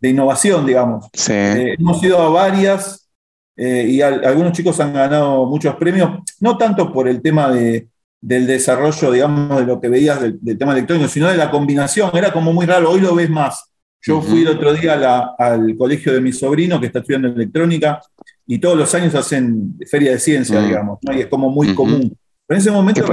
[0.00, 1.08] de innovación, digamos.
[1.28, 3.08] hemos ido a varias
[3.56, 7.88] y algunos chicos han ganado muchos premios, no tanto por el tema de,
[8.20, 12.10] del desarrollo, digamos, de lo que veías del, tema electrónico, sino de la combinación.
[12.14, 13.70] Era como muy raro, hoy lo ves más.
[14.02, 18.00] Yo fui el otro día al colegio de mi sobrino que está estudiando electrónica
[18.46, 22.16] y todos los años hacen feria de ciencia, digamos, y es como muy común.
[22.46, 23.04] Pero en ese momento...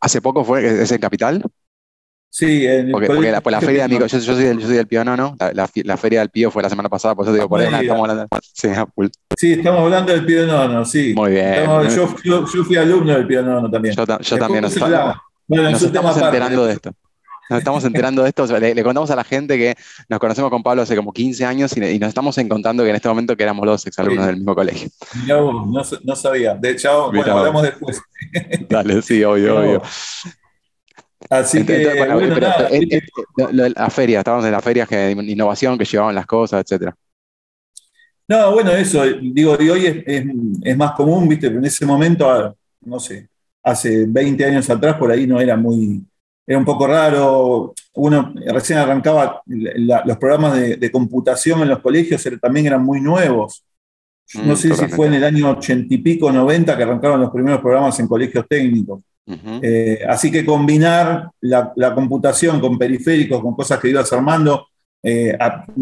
[0.00, 1.42] hace, poco fue, es en Capital?
[2.36, 4.86] Sí, en porque, porque la, la feria, amigo, yo, yo, soy del, yo soy del
[4.86, 5.34] piano, ¿no?
[5.38, 8.10] La, la, feria del Pío fue la semana pasada, por eso digo, por ahí estamos
[8.10, 8.28] hablando.
[8.52, 8.68] Sí,
[9.38, 11.14] sí, estamos hablando del piano, sí.
[11.16, 11.64] Muy bien.
[11.64, 13.94] yo, yo, fui alumno del piano también.
[13.96, 14.60] Yo, yo también.
[14.60, 14.78] Nos,
[15.48, 16.90] bueno, nos estamos enterando de esto.
[17.48, 18.46] Nos estamos enterando de esto.
[18.58, 19.74] Le, contamos a la gente que
[20.10, 23.08] nos conocemos con Pablo hace como 15 años y, nos estamos encontrando que en este
[23.08, 24.90] momento que éramos dos exalumnos del mismo colegio.
[25.26, 26.54] No, no, sabía.
[26.54, 27.98] De hecho, bueno, hablamos después.
[28.68, 29.82] Dale, sí, obvio, obvio.
[31.30, 31.84] Así que,
[33.74, 36.96] la feria, estábamos en la feria de innovación que llevaban las cosas, etcétera.
[38.28, 42.98] No, bueno, eso, digo, y hoy es, más común, viste, pero en ese momento, no
[42.98, 43.28] sé,
[43.62, 46.04] hace 20 años atrás por ahí no era muy,
[46.44, 52.66] era un poco raro, uno recién arrancaba, los programas de, computación en los colegios también
[52.66, 53.64] eran muy nuevos.
[54.34, 57.30] No mm, sé si fue en el año 80 y pico, 90 que arrancaron los
[57.30, 59.02] primeros programas en colegios técnicos.
[59.28, 64.68] Eh, así que combinar la, computación con periféricos, con cosas que ibas armando.
[65.02, 65.36] Eh,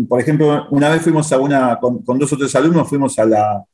[0.08, 3.64] por ejemplo, una vez fuimos a una, con, dos o tres alumnos, fuimos a la,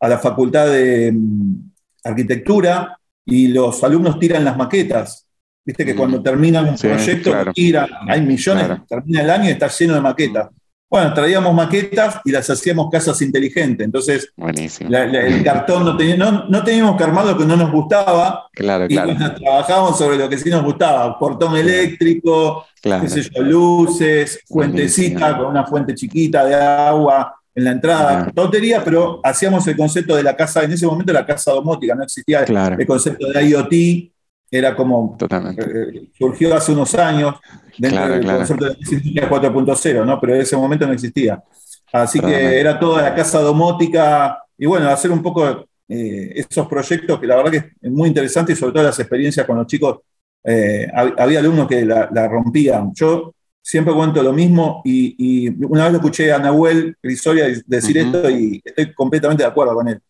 [0.00, 1.70] a la facultad de mm,
[2.04, 5.26] arquitectura y los alumnos tiran las maquetas.
[5.64, 9.94] Viste que cuando terminan un proyecto, tiran, hay millones, termina el año y está lleno
[9.94, 10.48] de maquetas.
[10.92, 13.82] Bueno, traíamos maquetas y las hacíamos casas inteligentes.
[13.82, 18.46] Entonces, el cartón no, no, teníamos que armar lo que no nos gustaba.
[18.52, 21.18] Claro, y trabajábamos sobre lo que sí nos gustaba.
[21.18, 27.70] Portón eléctrico, qué sé yo, luces, fuentecita con una fuente chiquita de agua, en la
[27.70, 31.94] entrada, tontería, pero hacíamos el concepto de la casa, en ese momento la casa domótica,
[31.94, 34.12] no existía el concepto de IoT,
[34.52, 35.62] era como, Totalmente.
[35.62, 37.36] Eh, surgió hace unos años
[37.78, 40.20] dentro del concepto de 4.0, ¿no?
[40.20, 41.42] pero en ese momento no existía.
[41.90, 47.18] Así que era toda la casa domótica y bueno, hacer un poco eh, esos proyectos
[47.18, 50.00] que la verdad que es muy interesante y sobre todo las experiencias con los chicos.
[50.44, 50.86] Eh,
[51.18, 52.92] había alumnos que la, rompían.
[52.94, 58.28] Yo siempre cuento lo mismo y, una vez lo escuché a Nahuel Grisoria decir esto
[58.28, 60.00] y estoy completamente de acuerdo con él.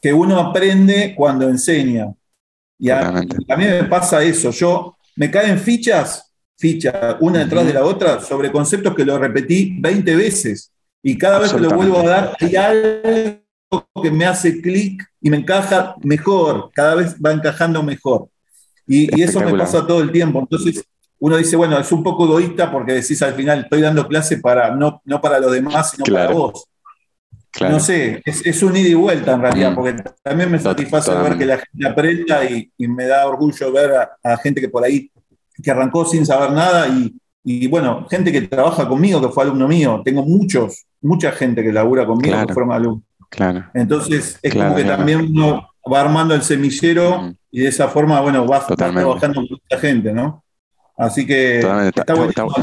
[0.00, 2.12] Que uno aprende cuando enseña.
[2.78, 4.50] Y a, mí me pasa eso.
[4.50, 9.76] Yo me caen fichas, fichas, una detrás de la otra, sobre conceptos que lo repetí
[9.80, 10.72] 20 veces.
[11.02, 15.30] Y cada vez que lo vuelvo a dar, hay algo que me hace clic y
[15.30, 18.28] me encaja mejor, cada vez va encajando mejor.
[18.86, 20.38] Y, eso me pasa todo el tiempo.
[20.40, 20.82] Entonces,
[21.18, 24.74] uno dice, bueno, es un poco egoísta porque decís al final, estoy dando clase para,
[24.74, 26.64] no, no para los demás, sino para vos.
[27.60, 29.74] No sé, es, un ida y vuelta en realidad, mm.
[29.74, 34.36] porque también me satisface ver que la gente aprenda y, me da orgullo ver a,
[34.36, 35.10] gente que por ahí,
[35.62, 39.66] que arrancó sin saber nada y, y, bueno, gente que trabaja conmigo, que fue alumno
[39.66, 40.02] mío.
[40.04, 43.02] Tengo muchos, mucha gente que labura conmigo que fueron alumnos.
[43.30, 43.64] Claro.
[43.74, 48.46] Entonces, es como que también uno va armando el semillero y de esa forma, bueno,
[48.46, 50.44] vas, trabajando con mucha gente, ¿no?
[50.96, 52.14] Así que está,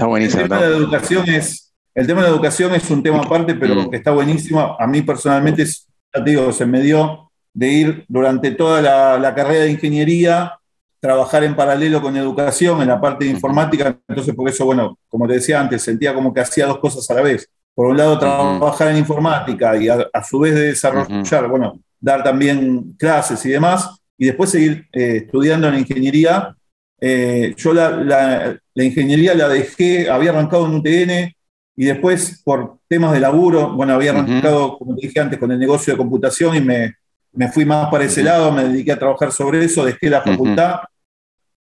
[0.06, 0.44] buenísimo.
[0.44, 1.65] El tema de la educación es,
[1.96, 3.90] el tema de la educación es un tema aparte, pero mm.
[3.90, 4.78] que está buenísimo.
[4.80, 8.82] A mí personalmente, ya te digo, se me dio de ir durante toda
[9.18, 10.60] la, carrera de ingeniería,
[11.00, 13.98] trabajar en paralelo con educación en la parte de informática.
[14.08, 17.14] Entonces, por eso, bueno, como te decía antes, sentía como que hacía dos cosas a
[17.16, 21.78] la vez por un lado trabajar en informática y a, su vez de desarrollar, bueno,
[22.00, 26.56] dar también clases y demás, y después seguir eh, estudiando en ingeniería.
[27.02, 31.35] Eh, yo la, ingeniería la dejé, había arrancado en UTN
[31.76, 35.60] y después por temas de laburo, bueno, había arrancado, como te dije antes, con el
[35.60, 36.96] negocio de computación y me,
[37.34, 40.80] me fui más para ese lado, me dediqué a trabajar sobre eso, dejé la facultad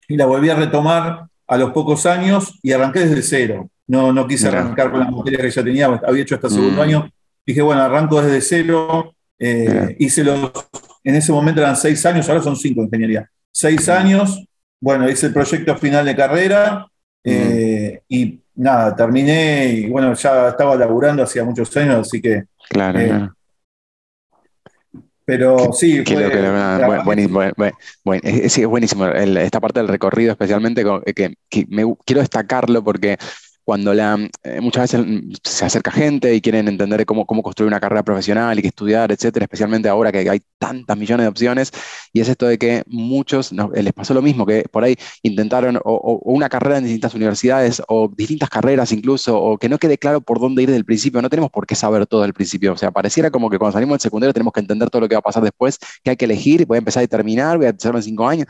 [0.08, 3.70] y la volví a retomar a los pocos años y arranqué desde cero.
[3.88, 6.84] No, no quise arrancar con las materias que ya tenía, había hecho hasta segundo mm.
[6.84, 7.10] año.
[7.46, 9.14] Dije, bueno, arranco desde cero.
[9.38, 10.52] Eh, hice los,
[11.04, 13.30] en ese momento eran seis años, ahora son cinco ingeniería.
[13.52, 14.44] Seis años,
[14.80, 16.88] bueno, hice el proyecto final de carrera
[17.24, 23.00] eh, y nada, terminé y bueno, ya estaba laburando hacía muchos años, así que claro,
[23.00, 23.30] eh,
[25.26, 26.04] pero sí,
[27.04, 30.84] buenísimo, es, buenísimo esta parte del recorrido, especialmente
[31.16, 33.18] que, que me, quiero destacarlo porque
[33.66, 35.06] cuando la, eh, muchas veces
[35.44, 39.12] se acerca gente y quieren entender cómo, cómo construir una carrera profesional y qué estudiar,
[39.12, 41.72] etcétera, especialmente ahora que hay tantas millones de opciones,
[42.14, 45.80] y es esto de que muchos eh, les pasó lo mismo, que por ahí intentaron
[45.84, 50.22] o, una carrera en distintas universidades o distintas carreras incluso, o que no quede claro
[50.22, 52.78] por dónde ir desde el principio, no tenemos por qué saber todo del principio, o
[52.78, 55.20] sea, pareciera como que cuando salimos del secundario tenemos que entender todo lo que va
[55.20, 57.98] a pasar después, que hay que elegir, voy a empezar y terminar, voy a hacerlo
[57.98, 58.46] en cinco años,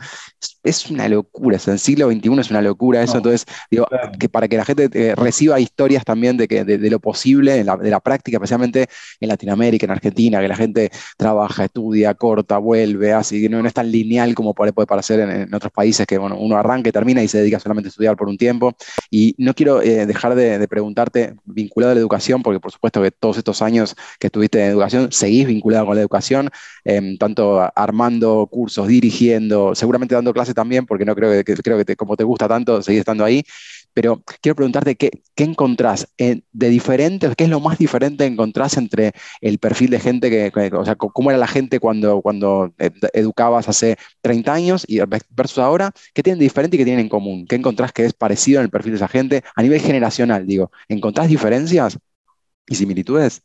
[0.62, 3.86] es, una locura, el siglo XXI es una locura eso, entonces, digo,
[4.18, 8.00] que para que la gente reciba historias también de, que, de, lo posible, de la,
[8.00, 8.86] práctica, especialmente
[9.20, 13.74] en Latinoamérica, en Argentina, que la gente trabaja, estudia, corta, vuelve, así que no, es
[13.74, 17.22] tan lineal como puede, puede parecer en, otros países, que bueno, uno arranca y termina
[17.22, 18.74] y se dedica solamente a estudiar por un tiempo.
[19.10, 23.10] Y no quiero eh, dejar de, preguntarte, vinculado a la educación, porque por supuesto que
[23.10, 26.50] todos estos años que estuviste en educación, seguís vinculado con la educación,
[26.84, 31.96] em, tanto armando cursos, dirigiendo, seguramente dando clases también, porque no creo que, creo que
[31.96, 33.42] como te gusta tanto, seguís estando ahí
[33.96, 38.76] pero quiero preguntarte qué, qué encontrás de diferente, qué es lo más diferente que encontrás
[38.76, 42.90] entre el perfil de gente que, o sea, cómo era la gente cuando, cuando eh,
[43.14, 47.08] educabas hace 30 años y versus ahora, qué tienen de diferente y qué tienen en
[47.08, 50.46] común, qué encontrás que es parecido en el perfil de esa gente a nivel generacional,
[50.46, 51.98] digo, ¿encontrás diferencias
[52.68, 53.40] y similitudes?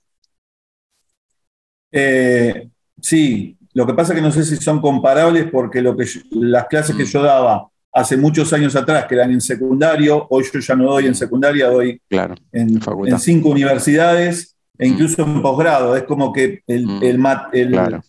[1.94, 2.68] Eh,
[3.02, 6.68] sí, lo que pasa es que no sé si son comparables porque lo que las
[6.68, 7.08] clases que mm.
[7.08, 11.08] yo daba hace muchos años atrás, que eran en secundario, hoy yo ya no doy
[11.08, 14.92] en secundaria, doy claro, en, en, cinco universidades e mm.
[14.94, 15.96] incluso en posgrado.
[15.96, 17.04] Es como que el, mm.
[17.04, 18.02] el,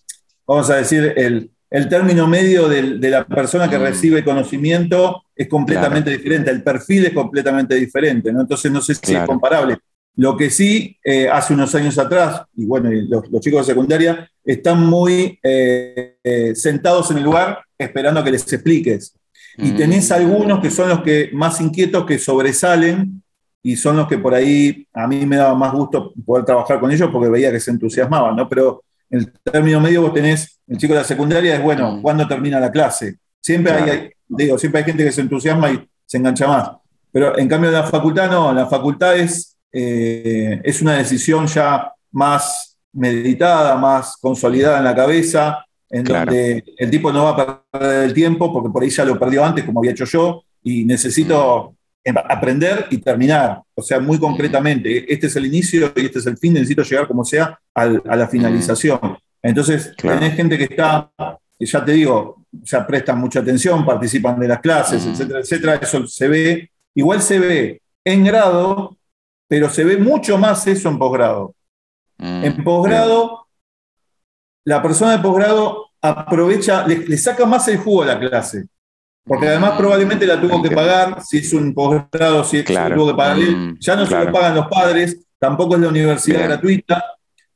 [0.47, 3.83] vamos a decir, el, el término medio de la persona que mm.
[3.83, 8.43] recibe conocimiento es completamente diferente, el perfil es completamente diferente, ¿no?
[8.43, 9.79] Entonces no sé si es comparable.
[10.17, 14.85] Lo que sí, eh, hace unos años atrás, y bueno, los, chicos de secundaria están
[14.85, 19.15] muy eh, eh, sentados en el lugar esperando a que les expliques.
[19.59, 23.23] Y tenés algunos que son los que más inquietos que sobresalen
[23.63, 26.91] y son los que por ahí a mí me daba más gusto poder trabajar con
[26.91, 28.49] ellos porque veía que se entusiasmaban, ¿no?
[28.49, 32.03] Pero en el término medio vos tenés, el chico de la secundaria es, bueno, mm.
[32.03, 33.17] ¿cuándo termina la clase?
[33.41, 36.71] Siempre hay, digo, siempre hay gente que se entusiasma y se engancha más.
[37.13, 42.79] Pero en cambio la facultad no, la facultad es, eh, es una decisión ya más
[42.93, 48.15] meditada, más consolidada en la cabeza, en donde el tipo no va a perder el
[48.15, 51.75] tiempo porque por ahí ya lo perdió antes, como había hecho yo, y necesito
[52.05, 52.17] mm.
[52.31, 53.61] aprender y terminar.
[53.75, 57.07] O sea, muy concretamente, este es el inicio y este es el fin, necesito llegar
[57.07, 59.01] como sea a la finalización.
[59.03, 59.17] Mm.
[59.43, 61.11] Entonces, tenés gente que está,
[61.59, 65.11] que ya te digo, ya prestan mucha atención, participan de las clases, mm.
[65.11, 65.75] etcétera, etcétera.
[65.77, 68.97] Eso se ve, igual se ve en grado,
[69.47, 71.55] pero se ve mucho más eso en posgrado.
[72.19, 73.42] En posgrado,
[74.65, 78.67] la persona de posgrado aprovecha, le, saca más el jugo a la clase.
[79.25, 82.97] Porque además probablemente la tuvo que pagar, si es un posgrado, si, claro.
[82.97, 86.45] tuvo que pagar mm, ya no se lo pagan los padres, tampoco es la universidad
[86.45, 87.05] gratuita.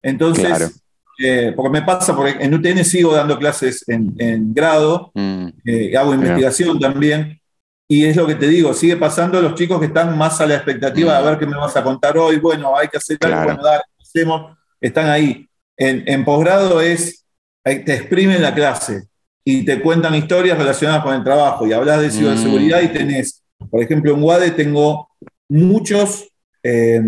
[0.01, 0.81] Entonces,
[1.19, 6.15] eh, porque me pasa, porque en UTN sigo dando clases en, grado, mm, eh, hago
[6.15, 7.41] investigación también,
[7.89, 10.55] y es lo que te digo, sigue pasando los chicos que están más a la
[10.55, 11.27] expectativa de mm.
[11.27, 14.57] ver qué me vas a contar hoy, bueno, hay que hacer algo, bueno, dale, hacemos,
[14.81, 15.46] están ahí.
[15.77, 17.25] En, en posgrado es,
[17.63, 19.09] te exprimen la clase
[19.45, 22.93] y te cuentan historias relacionadas con el trabajo y hablas de ciberseguridad y mm.
[22.93, 25.09] tenés, por ejemplo, en WADE tengo
[25.49, 26.29] muchos,
[26.63, 27.01] eh,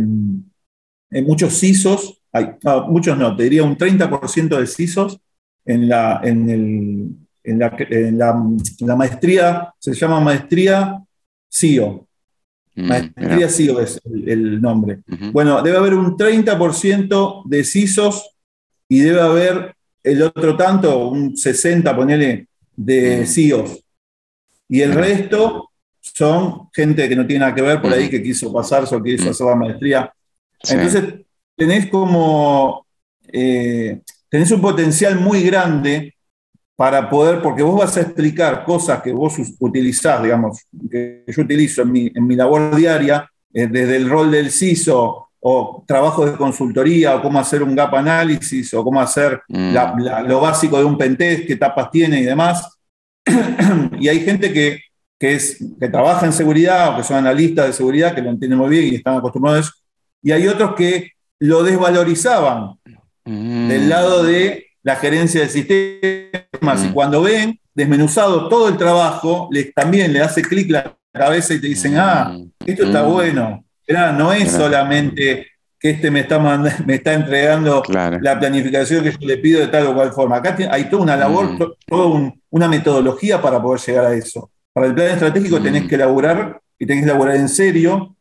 [1.10, 2.50] muchos CISOs, hay,
[2.88, 5.20] muchos no, te diría un 30% de CISOs
[5.64, 7.08] en la, en, el,
[7.42, 11.02] en, la, en, la, maestría, se llama maestría
[11.50, 12.06] CIO.
[12.76, 15.00] Mm, maestría CIO es el, nombre.
[15.32, 18.37] Bueno, debe haber un 30% de CISOs
[18.88, 23.26] y debe haber el otro tanto, un 60, ponele, de mm.
[23.26, 23.84] CEOs.
[24.68, 25.70] Y el resto
[26.00, 28.10] son gente que no tiene nada que ver por ahí, mm.
[28.10, 29.28] que quiso pasarse o quiso mm.
[29.28, 30.12] hacer la maestría.
[30.68, 31.14] Entonces,
[31.56, 32.86] tenés como,
[33.32, 36.14] eh, tenés un potencial muy grande
[36.76, 41.82] para poder, porque vos vas a explicar cosas que vos utilizás, digamos, que yo utilizo
[41.82, 46.36] en mi, en mi labor diaria, eh, desde el rol del CISO o trabajo de
[46.36, 49.74] consultoría, o cómo hacer un gap análisis, o cómo hacer mm.
[50.26, 52.76] lo básico de un pentest, qué etapas tiene y demás.
[54.00, 54.80] y hay gente que,
[55.20, 58.70] es, que trabaja en seguridad o que son analistas de seguridad, que lo entienden muy
[58.70, 59.72] bien y están acostumbrados a eso.
[60.22, 62.74] Y hay otros que lo desvalorizaban
[63.24, 63.68] mm.
[63.68, 66.84] del lado de la gerencia de sistemas.
[66.84, 66.92] Y mm.
[66.92, 71.68] cuando ven desmenuzado todo el trabajo, les, también le hace clic la cabeza y te
[71.68, 75.46] dicen, ah, esto está bueno no es solamente
[75.78, 77.82] que este me está, me está entregando
[78.20, 80.36] la planificación que yo le pido de tal o cual forma.
[80.36, 81.58] Acá hay toda una labor, mm.
[81.86, 84.50] toda una metodología para poder llegar a eso.
[84.72, 85.88] Para el plan estratégico tenés mm.
[85.88, 88.16] que elaborar y tenés que elaborar en serio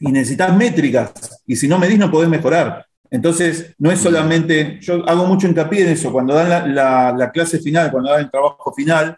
[0.00, 1.12] y necesitas métricas.
[1.46, 2.84] Y si no medís, no podés mejorar.
[3.10, 4.02] Entonces, no es mm.
[4.02, 8.20] solamente, yo hago mucho hincapié en eso, cuando dan la, la clase final, cuando dan
[8.22, 9.16] el trabajo final,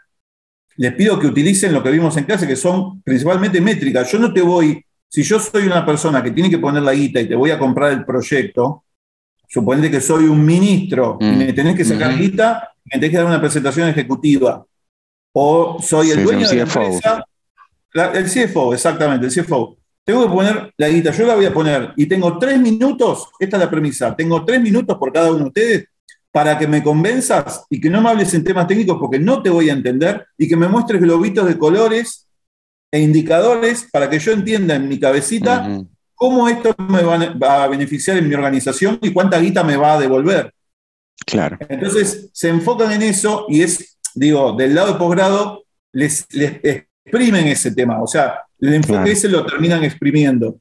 [0.77, 4.11] les pido que utilicen lo que vimos en clase, que son principalmente métricas.
[4.11, 7.21] Yo no te voy si yo soy una persona que tiene que poner la guita
[7.21, 8.83] y te voy a comprar el proyecto,
[9.47, 11.39] suponete que soy un ministro y mm.
[11.39, 14.67] me tenés que sacar guita y me tenés que dar una presentación ejecutiva.
[15.33, 17.25] O soy el dueño de la empresa.
[18.13, 19.77] el CFO, exactamente, el CFO.
[20.03, 23.57] Tengo que poner la guita, yo la voy a poner y tengo tres minutos, esta
[23.57, 25.89] es la premisa, tengo tres minutos por cada uno de ustedes
[26.33, 29.51] para que me convenzas y que no me hables en temas técnicos porque no te
[29.51, 32.24] voy a entender y que me muestres globitos de colores
[32.95, 35.69] e indicadores para que yo entienda en mi cabecita
[36.15, 39.99] cómo esto me va, a beneficiar en mi organización y cuánta guita me va a
[39.99, 40.55] devolver.
[41.27, 41.59] Claro.
[41.69, 47.73] Entonces se enfocan en eso y es, digo, del lado de posgrado les, exprimen ese
[47.73, 48.01] tema.
[48.01, 50.61] O sea, el enfoque ese lo terminan exprimiendo.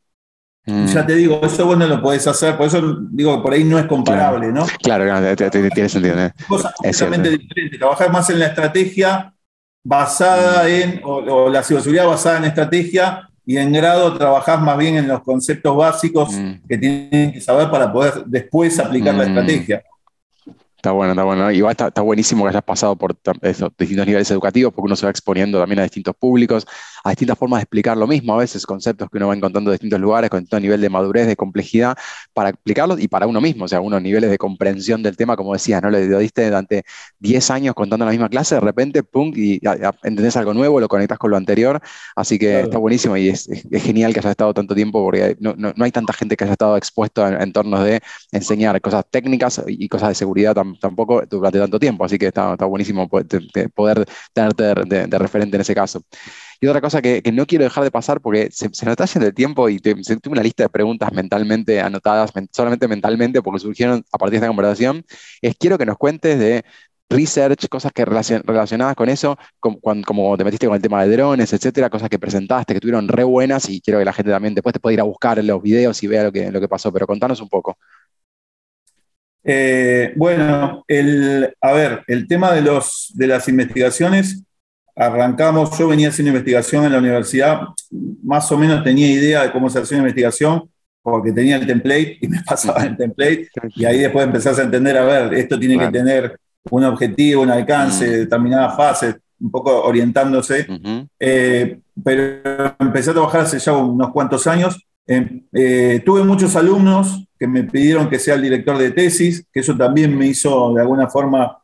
[0.66, 0.88] Mm.
[0.88, 3.78] Ya te digo, eso vos no lo podés hacer, por eso digo por ahí no
[3.78, 4.66] es comparable, ¿no?
[4.82, 5.06] Claro,
[5.52, 6.20] tiene sentido.
[6.20, 6.34] ¿eh?
[6.48, 7.78] Cosas completamente diferentes.
[7.78, 9.33] Trabajar más en la estrategia
[9.84, 15.08] basada en, o, la ciberseguridad basada en estrategia, y en grado trabajás más bien en
[15.08, 16.54] los conceptos básicos mm.
[16.68, 19.28] que tienen que saber para poder después aplicar la mm.
[19.28, 19.84] estrategia.
[20.84, 21.50] Está bueno, está bueno.
[21.50, 25.06] Igual está, está, buenísimo que hayas pasado por esos distintos niveles educativos, porque uno se
[25.06, 26.68] va exponiendo también a distintos públicos,
[27.06, 29.76] a distintas formas de explicar lo mismo, a veces conceptos que uno va encontrando en
[29.76, 31.98] distintos lugares, con distinto nivel de madurez, de complejidad,
[32.34, 35.54] para explicarlos y para uno mismo, o sea, unos niveles de comprensión del tema, como
[35.54, 35.90] decías, ¿no?
[35.90, 36.84] Le diste durante
[37.20, 39.62] 10 años contando la misma clase, de repente, pum, y
[40.04, 41.80] entendés algo nuevo, lo conectas con lo anterior,
[42.14, 45.92] así que está buenísimo y es, genial que hayas estado tanto tiempo, porque no, hay
[45.92, 48.02] tanta gente que haya estado expuesto en entornos de
[48.34, 52.56] enseñar cosas técnicas y cosas de seguridad también tampoco durante tanto tiempo, así que está,
[52.66, 56.02] buenísimo poder, tenerte de, referente en ese caso.
[56.60, 59.28] Y otra cosa que, no quiero dejar de pasar, porque se, se nos está yendo
[59.28, 64.18] el tiempo y tengo una lista de preguntas mentalmente anotadas, solamente mentalmente, porque surgieron a
[64.18, 65.04] partir de esta conversación,
[65.42, 66.64] es quiero que nos cuentes de
[67.14, 71.54] research, cosas que relacionadas con eso, como, como, te metiste con el tema de drones,
[71.54, 74.74] etcétera, cosas que presentaste que tuvieron re buenas y quiero que la gente también después
[74.74, 77.08] te pueda ir a buscar los videos y vea lo que, lo que pasó, pero
[77.08, 77.78] contanos un poco.
[79.44, 84.44] Eh, bueno, el, a ver, el tema de, los, de las investigaciones,
[84.96, 87.62] arrancamos, yo venía haciendo investigación en la universidad,
[88.24, 90.70] más o menos tenía idea de cómo se hacía una investigación,
[91.02, 94.98] porque tenía el template y me pasaba el template, y ahí después empezás a entender,
[94.98, 96.40] a ver, esto tiene que tener
[96.70, 100.66] un objetivo, un alcance, determinadas fases, un poco orientándose.
[101.20, 104.80] Eh, pero empecé a trabajar hace ya unos cuantos años.
[105.06, 109.60] Em, eh, tuve muchos alumnos que me pidieron que sea el director de tesis, que
[109.60, 111.58] eso también me hizo de alguna forma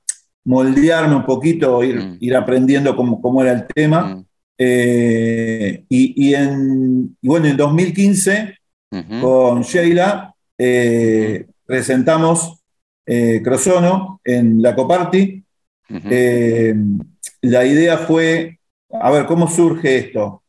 [0.43, 2.17] moldearme un poquito, ir, mm.
[2.19, 4.03] ir aprendiendo cómo, cómo, era el tema.
[4.03, 4.25] Mm.
[4.57, 8.57] Eh, y, en, bueno, en 2015,
[9.21, 10.33] con Sheila,
[11.65, 12.59] presentamos
[13.43, 15.45] Crosono en la Coparty
[17.41, 18.59] la idea fue,
[18.91, 20.43] a ver, ¿cómo surge esto?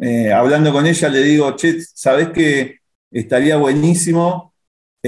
[0.00, 2.78] Eh, hablando con ella le digo, che, ¿sabés que
[3.10, 4.54] estaría buenísimo?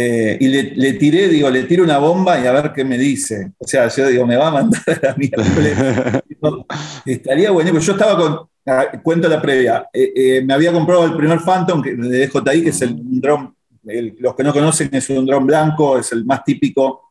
[0.01, 3.51] Eh, y le, tiré, digo, le tiro una bomba y a ver qué me dice.
[3.59, 6.22] O sea, yo digo, me va a mandar a la mierda.
[7.05, 7.80] estaría buenísimo.
[7.80, 12.62] Yo estaba con, cuento la previa, eh, me había comprado el primer Phantom de DJI,
[12.62, 13.55] que es el dron,
[14.20, 17.11] los que no conocen, es un dron blanco, es el más típico,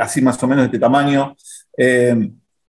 [0.00, 1.34] así más o menos de este tamaño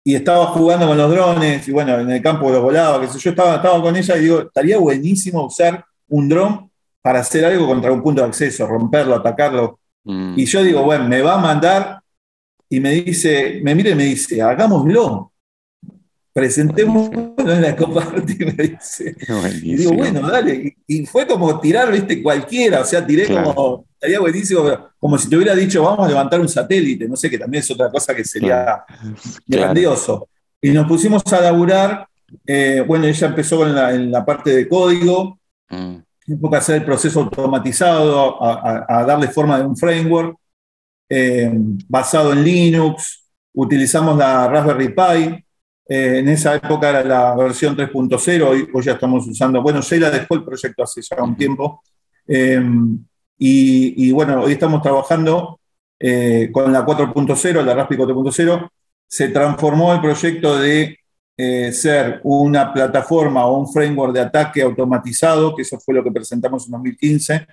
[0.06, 3.30] y estaba jugando con los drones, y bueno, en el campo los volaba, que yo
[3.30, 6.70] estaba, estaba con ella y digo, estaría buenísimo usar un dron
[7.06, 9.78] para hacer algo contra un punto de acceso, romperlo, atacarlo.
[10.02, 10.34] Mm.
[10.36, 12.00] Y yo digo, bueno, me va a mandar
[12.68, 15.30] y me dice, me mira y me dice, hagámoslo
[16.32, 19.14] presentemos en la Copa me dice.
[19.62, 20.76] Y digo, bueno, dale.
[20.84, 24.64] Y, fue como tirar, viste, cualquiera, o sea, tiré como, estaría buenísimo,
[24.98, 27.70] como si te hubiera dicho, vamos a levantar un satélite, no sé, que también es
[27.70, 28.84] otra cosa que sería
[29.46, 30.28] grandioso.
[30.60, 32.08] Y nos pusimos a laburar,
[32.44, 35.38] eh, bueno, ella empezó en la, parte de código,
[35.70, 35.96] mm.
[36.34, 40.36] Poco hacer el proceso automatizado, a, darle forma de un framework
[41.08, 41.52] eh,
[41.88, 45.44] basado en Linux, utilizamos la Raspberry Pi,
[45.88, 50.10] eh, en esa época era la versión 3.0, hoy, hoy, ya estamos usando, bueno, Sheila
[50.10, 51.82] dejó el proyecto hace ya un tiempo,
[52.26, 52.60] eh,
[53.38, 55.60] y, bueno, hoy estamos trabajando
[56.52, 58.68] con la 4.0, la Raspi 4.0,
[59.06, 60.98] se transformó el proyecto de
[61.36, 66.64] ser una plataforma o un framework de ataque automatizado, que eso fue lo que presentamos
[66.64, 67.46] en 2015,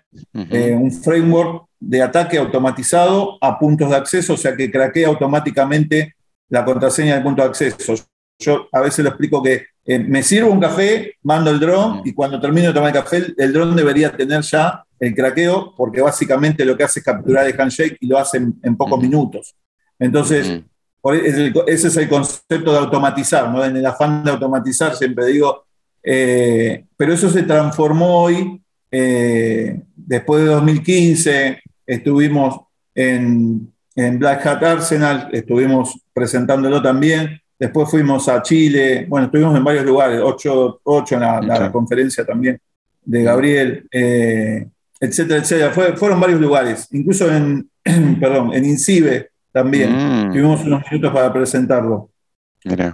[0.76, 6.16] un framework de ataque automatizado a puntos de acceso, o sea que craquea automáticamente
[6.50, 7.96] la contraseña del punto de acceso.
[8.40, 12.14] Yo a veces lo explico que eh, me sirvo un café, mando el dron y
[12.14, 16.64] cuando termino de tomar el café, el dron debería tener ya el craqueo porque básicamente
[16.64, 19.56] lo que hace es capturar el handshake y lo hace en, pocos minutos.
[20.00, 20.62] Entonces,
[21.04, 23.64] ese es el concepto de automatizar, ¿no?
[23.64, 25.66] En el afán de automatizar siempre digo,
[26.02, 32.62] eh, pero eso se transformó hoy, eh, después de 2015, estuvimos
[32.96, 39.64] en, en Black Hat Arsenal, estuvimos presentándolo también, Después fuimos a Chile, bueno, estuvimos en
[39.64, 42.60] varios lugares, ocho, ocho en la, conferencia también
[43.06, 44.68] de Gabriel, eh,
[45.00, 45.96] etcétera, etcétera.
[45.96, 47.70] fueron varios lugares, incluso en,
[48.20, 50.28] perdón, en INCIBE también.
[50.28, 50.32] Mm.
[50.32, 52.10] Tuvimos unos minutos para presentarlo.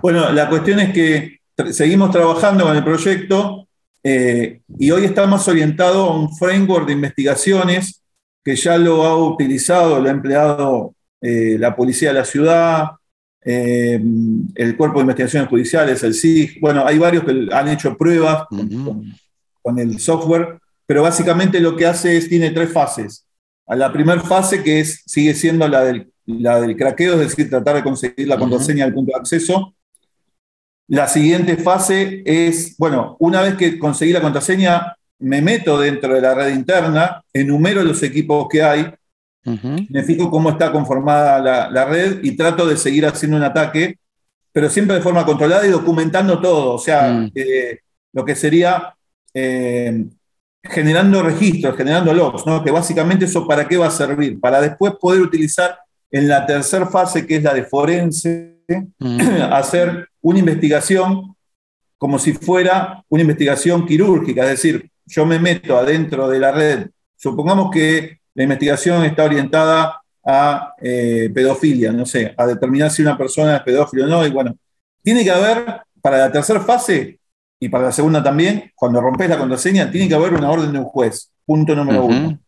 [0.01, 1.39] Bueno, la cuestión es que
[1.71, 3.67] seguimos trabajando con el proyecto
[4.03, 8.03] eh, y hoy está más orientado a un framework de investigaciones
[8.43, 12.87] que ya lo ha utilizado, lo ha empleado eh, la policía de la ciudad,
[13.43, 14.01] eh,
[14.55, 19.77] el Cuerpo de Investigaciones Judiciales, el SIG, bueno, hay varios que han hecho pruebas con,
[19.77, 23.25] el software, pero básicamente lo que hace es, tiene tres fases.
[23.69, 27.49] A la primera fase, que es, sigue siendo la del, la del craqueo, es decir,
[27.49, 29.75] tratar de conseguir la contraseña del punto de acceso.
[30.87, 36.21] La siguiente fase es, bueno, una vez que conseguí la contraseña, me meto dentro de
[36.21, 38.91] la red interna, enumero los equipos que hay,
[39.43, 43.97] me fijo cómo está conformada la, red y trato de seguir haciendo un ataque,
[44.51, 46.73] pero siempre de forma controlada y documentando todo.
[46.73, 47.31] O sea, mm.
[47.35, 47.79] eh,
[48.13, 48.95] lo que sería
[49.33, 50.05] eh,
[50.63, 52.63] generando registros, generando logs, ¿no?
[52.63, 55.79] que básicamente eso para qué va a servir, para después poder utilizar
[56.11, 58.57] en la tercera fase, que es la de forense,
[58.99, 59.19] mm.
[59.51, 61.35] hacer una investigación
[61.97, 66.87] como si fuera una investigación quirúrgica, es decir, yo me meto adentro de la red,
[67.15, 73.17] supongamos que la investigación está orientada a eh, pedofilia, no sé, a determinar si una
[73.17, 74.25] persona es pedófilo o no.
[74.25, 74.55] Y bueno,
[75.01, 77.18] tiene que haber, para la tercera fase
[77.59, 80.79] y para la segunda también, cuando rompes la contraseña, tiene que haber una orden de
[80.79, 82.39] un juez, punto número uno.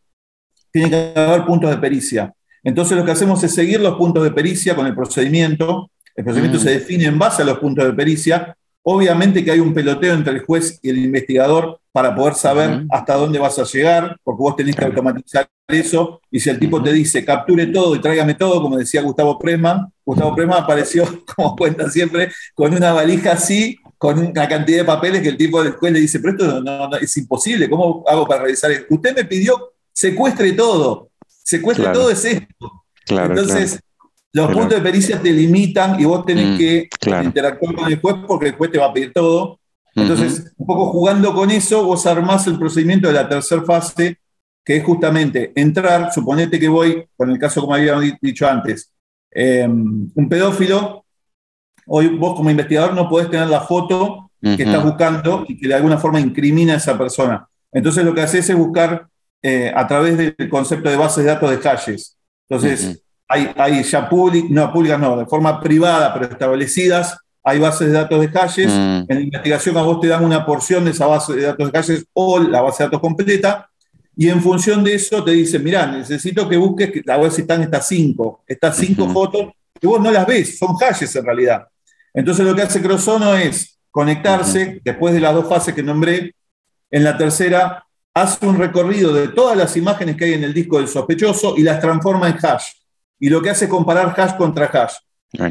[0.72, 2.34] Tiene que haber puntos de pericia.
[2.64, 5.92] Entonces lo que hacemos es seguir los puntos de pericia con el procedimiento.
[6.16, 6.64] El procedimiento mm.
[6.64, 10.34] se define en base a los puntos de pericia Obviamente que hay un peloteo entre
[10.34, 14.56] el juez y el investigador para poder saber hasta dónde vas a llegar, porque vos
[14.56, 18.62] tenés que automatizar eso, y si el tipo te dice capture todo y tráigame todo,
[18.62, 21.04] como decía Gustavo Presman, Gustavo Presman apareció,
[21.36, 25.64] como cuenta siempre, con una valija así, con una cantidad de papeles que el tipo
[25.64, 28.88] del juez le dice, pero esto no, es imposible, ¿cómo hago para revisar esto?
[28.96, 32.84] Usted me pidió secuestre todo, secuestre todo es esto.
[33.08, 33.80] Entonces,
[34.34, 36.90] los puntos de pericia te limitan y vos tenés mm, que
[37.24, 39.60] interactuar con el juez porque el juez te va a pedir todo.
[39.94, 44.18] Entonces, un poco jugando con eso, vos armás el procedimiento de la tercera fase,
[44.66, 48.92] que es justamente entrar, suponete que voy, con el caso como había dicho antes,
[49.30, 51.01] em, un pedófilo,
[51.88, 55.76] hoy vos como investigador no podés tener la foto que estás buscando y que de
[55.76, 57.48] alguna forma incrimina a esa persona.
[57.72, 59.08] Entonces lo que haces es buscar
[59.44, 62.18] eh, a través del concepto de bases de datos de calles.
[62.50, 67.94] Entonces, hay, ya públicas, no, públicas no, de forma privada, pero establecidas, hay bases de
[67.94, 68.68] datos de calles.
[68.68, 69.06] Mm.
[69.08, 71.72] En la investigación a vos te dan una porción de esa base de datos de
[71.72, 73.70] calles o la base de datos completa.
[74.16, 77.62] Y en función de eso te dicen, mira, necesito que busques, a ver si están
[77.62, 81.68] estas cinco, estas cinco fotos, que vos no las ves, son calles en realidad.
[82.14, 86.36] Entonces lo que hace Crosono es conectarse, después de las dos fases que nombré,
[86.92, 90.78] en la tercera hace un recorrido de todas las imágenes que hay en el disco
[90.78, 92.74] del sospechoso y las transforma en hash
[93.20, 94.96] y lo que hace es comparar hash contra hash.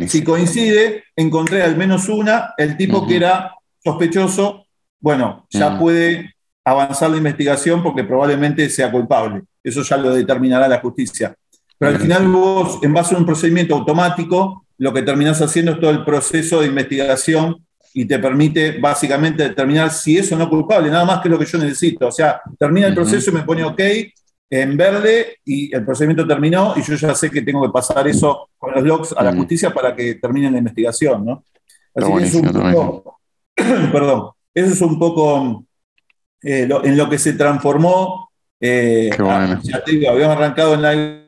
[0.09, 4.67] Si coincide, encontré al menos una, el tipo que era sospechoso,
[5.01, 9.43] bueno, ya puede avanzar la investigación porque probablemente sea culpable.
[9.65, 11.35] Eso ya lo determinará la justicia.
[11.81, 15.81] Pero al final vos, en base a un procedimiento automático, lo que terminás haciendo es
[15.81, 20.91] todo el proceso de investigación y te permite básicamente determinar si es o no culpable,
[20.91, 22.09] nada más que lo que yo necesito.
[22.09, 23.81] O sea, termina el proceso y me pone OK,
[24.51, 28.51] en verde y el procedimiento terminó y yo ya sé que tengo que pasar eso
[28.59, 31.45] con los logs a la justicia para que termine la investigación, ¿no?
[31.95, 33.21] Así que es un poco,
[33.57, 35.65] perdón, eso es un poco
[36.43, 38.29] eh, en lo que se transformó.
[38.61, 39.09] Eh,
[39.63, 41.20] ya te digo, habíamos arrancado en algo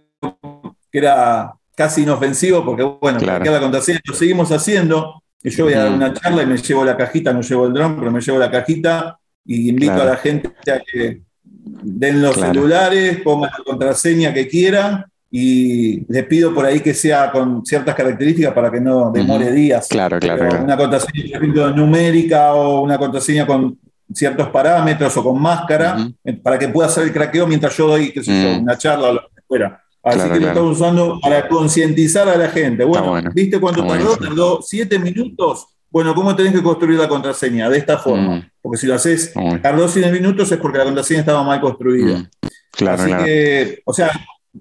[0.92, 3.50] que era casi inofensivo porque, bueno, claro.
[3.50, 5.22] la contraseña lo seguimos haciendo.
[5.42, 7.72] Y yo voy a dar una charla y me llevo la cajita, no llevo el
[7.72, 11.22] dron, pero me llevo la cajita y invito a la gente a que
[11.54, 17.32] den los celulares, pongan la contraseña que quieran y les pido por ahí que sea
[17.32, 19.88] con ciertas características para que no demore días.
[19.88, 21.40] Claro, claro, Una contraseña,
[21.74, 23.78] numérica o una contraseña con
[24.12, 28.12] ciertos parámetros o con máscara eh, para que pueda hacer el craqueo mientras yo doy,
[28.12, 29.82] qué sé yo, una charla o lo que fuera.
[30.04, 32.84] Así que lo estamos usando para concientizar a la gente.
[32.84, 34.16] Bueno, ¿viste cuánto tardó?
[34.16, 37.68] Tardó siete minutos bueno, ¿cómo tenés que construir la contraseña?
[37.68, 38.36] De esta forma.
[38.36, 38.50] Mm.
[38.62, 42.18] Porque si lo haces tardó 100 minutos es porque la contraseña estaba mal construida.
[42.18, 42.28] Mm.
[42.70, 44.10] Claro, Así que, o sea,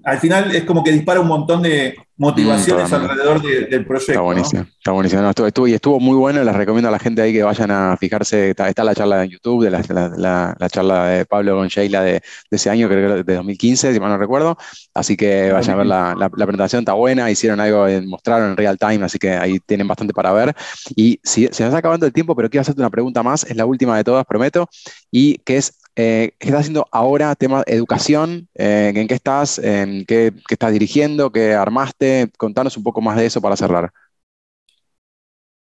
[0.04, 4.12] al final es como que dispara un montón de motivaciones mm, alrededor del proyecto.
[4.12, 5.28] Está buenísimo, está buenísimo.
[5.28, 8.50] estuvo, y estuvo muy bueno, les recomiendo a la gente ahí que vayan a fijarse,
[8.50, 12.88] está, la charla en YouTube, de la, charla de Pablo con Sheila de, ese año,
[12.88, 14.56] creo que de 2015, si mal no recuerdo,
[14.94, 19.04] así que vayan a ver la, presentación, está buena, hicieron algo, mostraron en real time,
[19.04, 20.54] así que ahí tienen bastante para ver.
[20.94, 23.56] Y si, se nos está acabando el tiempo, pero quiero hacerte una pregunta más, es
[23.56, 24.68] la última de todas, prometo,
[25.10, 27.34] y que es, eh, ¿Qué estás haciendo ahora?
[27.34, 29.58] Tema educación, eh, ¿en qué estás?
[29.58, 31.30] ¿En qué, estás dirigiendo?
[31.30, 32.30] ¿Qué armaste?
[32.38, 33.92] Contanos un poco más de eso para cerrar.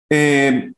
[0.09, 0.71] Eh,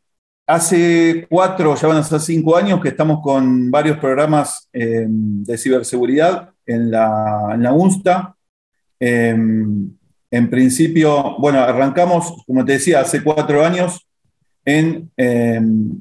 [0.47, 6.51] hace cuatro, ya van a ser cinco años que estamos con varios programas de ciberseguridad
[6.65, 8.35] en la, en UNSTA.
[8.99, 14.07] en principio, bueno, arrancamos, como te decía, hace cuatro años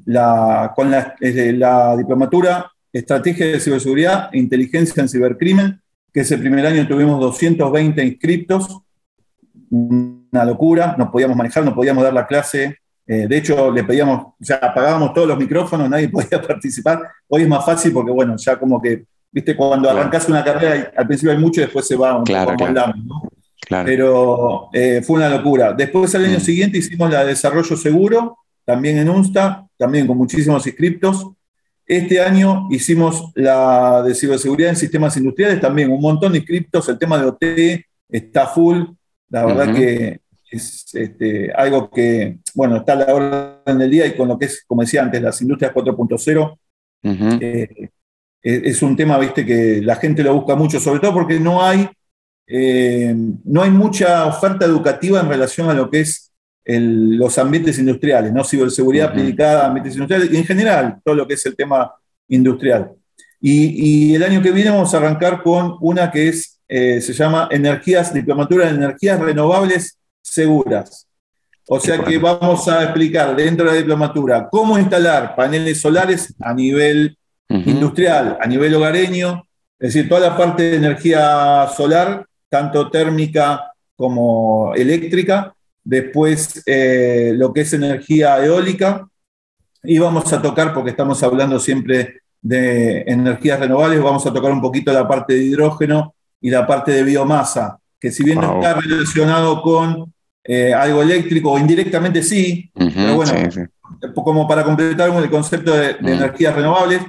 [0.05, 5.81] la, con la diplomatura Estrategia de Ciberseguridad e Inteligencia en Cibercrimen,
[6.13, 8.81] que ese primer año tuvimos 220 inscriptos,
[9.69, 12.77] una locura, no podíamos manejar, no podíamos dar la clase.
[13.07, 17.01] Eh, de hecho, le pedíamos, o sea, apagábamos todos los micrófonos, nadie podía participar.
[17.27, 21.07] Hoy es más fácil porque, bueno, ya como que, viste, cuando arrancas una carrera, al
[21.07, 22.93] principio hay mucho y después se va un claro, poco claro.
[23.05, 23.21] ¿no?
[23.85, 25.71] Pero eh, fue una locura.
[25.73, 26.41] Después, al año mm.
[26.41, 31.31] siguiente, hicimos la de desarrollo seguro, también en UNSTA, también con muchísimos inscriptos.
[31.91, 36.97] Este año hicimos la de ciberseguridad en sistemas industriales, también un montón de inscriptos, el
[36.97, 38.83] tema de OT está full,
[39.27, 44.15] la verdad que es este, algo que, bueno, está a la orden del día y
[44.15, 46.57] con lo que es, como decía antes, las industrias 4.0,
[47.41, 47.89] eh,
[48.41, 51.89] es un tema, viste, que la gente lo busca mucho, sobre todo porque no hay,
[52.47, 53.13] eh,
[53.43, 56.30] no hay mucha oferta educativa en relación a lo que es
[56.65, 58.43] los ambientes industriales, ¿no?
[58.43, 61.91] Ciberseguridad aplicada a ambientes industriales y en general todo lo que es el tema
[62.27, 62.91] industrial.
[63.39, 67.49] Y, el año que viene vamos a arrancar con una que es, eh, se llama
[67.51, 71.07] Energías, Diplomatura de Energías Renovables Seguras.
[71.67, 76.53] O sea que vamos a explicar dentro de la diplomatura cómo instalar paneles solares a
[76.53, 77.17] nivel
[77.49, 79.47] industrial, a nivel hogareño,
[79.79, 87.53] es decir, toda la parte de energía solar, tanto térmica como eléctrica, después eh, lo
[87.53, 89.07] que es energía eólica,
[89.83, 94.61] y vamos a tocar, porque estamos hablando siempre de energías renovables, vamos a tocar un
[94.61, 98.73] poquito la parte de hidrógeno y la parte de biomasa, que si bien no está
[98.73, 100.11] relacionado con
[100.43, 103.33] eh, algo eléctrico, o indirectamente sí, pero bueno,
[104.15, 106.07] como para completar el concepto de, mm.
[106.07, 107.01] energías renovables,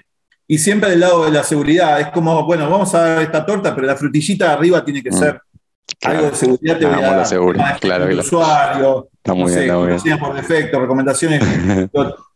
[0.46, 3.74] y siempre del lado de la seguridad, es como, bueno, vamos a dar esta torta,
[3.74, 5.18] pero la frutillita de arriba tiene que mm.
[5.18, 5.40] ser
[6.02, 7.28] algo de seguridad te voy a dar.
[7.28, 8.20] Claro, claro.
[8.20, 11.42] usuario, está muy bien, por defecto, recomendaciones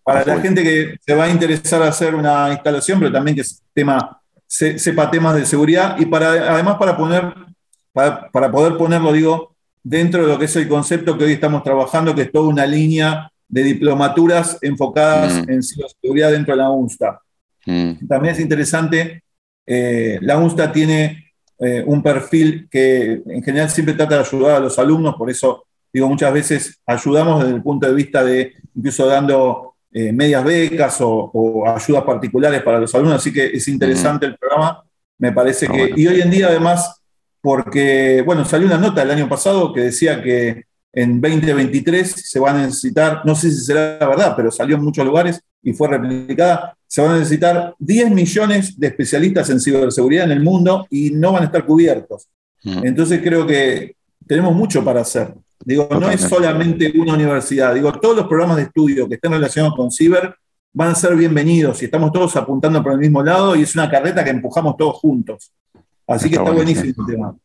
[0.05, 3.43] para la gente que se va a interesar a hacer una instalación, pero también que
[3.75, 7.35] tema, sepa temas de seguridad y para, además para, poner,
[7.93, 12.15] para, poder ponerlo, digo, dentro de lo que es el concepto que hoy estamos trabajando,
[12.15, 15.51] que es toda una línea de diplomaturas enfocadas mm.
[15.51, 17.21] en ciberseguridad dentro de la UNSTA.
[17.67, 18.07] Mm.
[18.07, 19.23] También es interesante,
[19.67, 21.26] eh, la UNSTA tiene
[21.59, 25.65] eh, un perfil que en general siempre trata de ayudar a los alumnos, por eso
[25.93, 30.99] digo, muchas veces ayudamos desde el punto de vista de incluso dando eh, medias becas
[31.01, 34.85] o, ayudas particulares para los alumnos, así que es interesante el programa,
[35.19, 37.01] me parece que, y hoy en día además,
[37.41, 42.57] porque, bueno, salió una nota el año pasado que decía que en 2023 se van
[42.57, 45.89] a necesitar, no sé si será la verdad, pero salió en muchos lugares y fue
[45.89, 51.11] replicada, se van a necesitar 10 millones de especialistas en ciberseguridad en el mundo y
[51.11, 52.29] no van a estar cubiertos.
[52.63, 53.97] Entonces creo que
[54.29, 55.35] tenemos mucho para hacer.
[55.65, 59.77] Digo, no es solamente una universidad, digo, todos los programas de estudio que estén relacionados
[59.77, 60.37] con ciber
[60.73, 63.91] van a ser bienvenidos y estamos todos apuntando por el mismo lado y es una
[63.91, 65.51] carreta que empujamos todos juntos.
[66.07, 67.37] Así que está buenísimo el tema.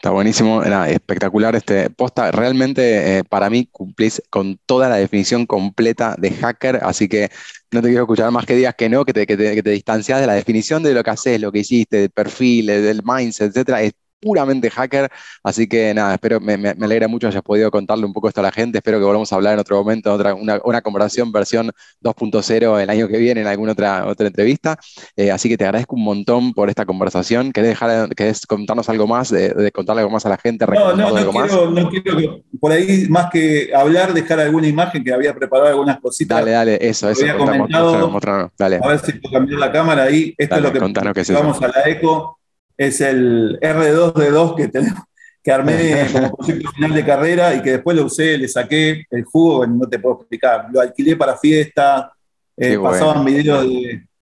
[0.00, 1.54] Está buenísimo, era espectacular.
[1.56, 7.06] Este posta, realmente eh, para mí cumplís con toda la definición completa de hacker, así
[7.06, 7.30] que
[7.72, 10.26] no te quiero escuchar más que digas que no, que te, que te, distancias de
[10.26, 13.82] la definición de lo que haces, lo que hiciste, del perfil, del mindset, etcétera
[14.20, 15.10] puramente hacker.
[15.42, 18.40] Así que nada, espero, me, me, alegra mucho que hayas podido contarle un poco esto
[18.40, 18.78] a la gente.
[18.78, 22.90] Espero que volvamos a hablar en otro momento, otra, una, una conversación versión 2.0 el
[22.90, 24.78] año que viene en alguna otra, otra entrevista.
[25.16, 27.52] Eh, así que te agradezco un montón por esta conversación.
[27.52, 28.08] ¿Querés, dejar,
[28.46, 30.66] contarnos algo más, de, contarle algo más a la gente?
[30.66, 35.02] No, no, no quiero, no quiero que por ahí, más que hablar, dejar alguna imagen
[35.02, 36.38] que había preparado algunas cositas.
[36.38, 37.22] Dale, dale, eso, eso.
[37.22, 38.80] Había comentado, dale.
[38.82, 40.34] A ver si puedo cambiar la cámara ahí.
[40.36, 42.39] Esto es lo que, vamos a la eco
[42.80, 45.02] es el R2D2 que tenemos,
[45.42, 49.24] que armé como proyecto final de carrera y que después lo usé, le saqué el
[49.24, 50.68] jugo, no te puedo explicar.
[50.72, 52.10] Lo alquilé para fiesta,
[52.56, 53.66] eh, pasaban videos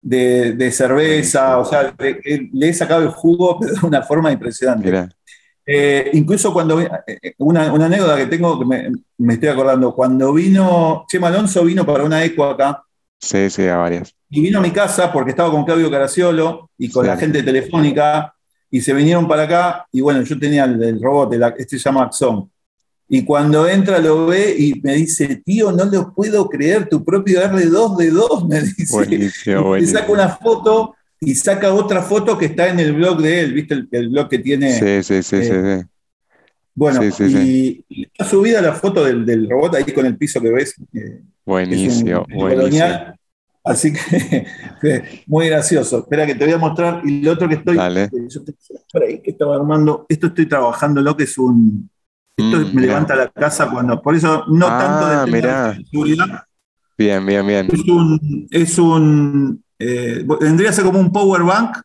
[0.01, 5.07] de, cerveza, o sea, le, he sacado el jugo, pero de una forma impresionante.
[5.65, 6.89] Eh, incluso cuando, eh,
[7.37, 12.21] una, anécdota que tengo, que me, estoy acordando, cuando vino, Chema Alonso vino para una
[12.21, 12.83] eco acá.
[13.17, 14.13] Sí, sí, a varias.
[14.29, 18.33] Y vino a mi casa porque estaba con Claudio Caraciolo y con la gente telefónica
[18.71, 22.49] y se vinieron para acá y bueno, yo tenía el, robot, este se llama Axon.
[23.09, 27.41] Y cuando entra lo ve y me dice, tío, no lo puedo creer, tu propio
[27.41, 28.95] R2D2, me dice.
[28.95, 33.41] Buenísimo, Y saca una foto y saca otra foto que está en el blog de
[33.41, 33.83] él, ¿viste?
[33.91, 34.71] El, blog que tiene.
[34.71, 35.83] Sí, sí, sí, sí, eh,
[36.73, 40.75] Bueno, y, está subida la foto del, robot ahí con el piso que ves.
[41.45, 43.13] buenísimo, buenísimo.
[43.63, 43.93] Así
[44.81, 45.99] que muy gracioso.
[45.99, 47.01] Espera que te voy a mostrar.
[47.05, 47.77] Y lo otro que estoy.
[47.77, 48.09] Dale.
[48.29, 48.41] Yo
[48.91, 50.05] por ahí que estaba armando.
[50.09, 51.89] Esto estoy trabajando lo que es un.
[52.35, 54.01] Esto mm, me levanta la casa cuando.
[54.01, 56.43] Por eso no ah, tanto de seguridad.
[56.97, 57.67] Bien, bien, bien.
[57.71, 58.47] Es un.
[58.49, 61.77] Es un eh, vendría a ser como un power bank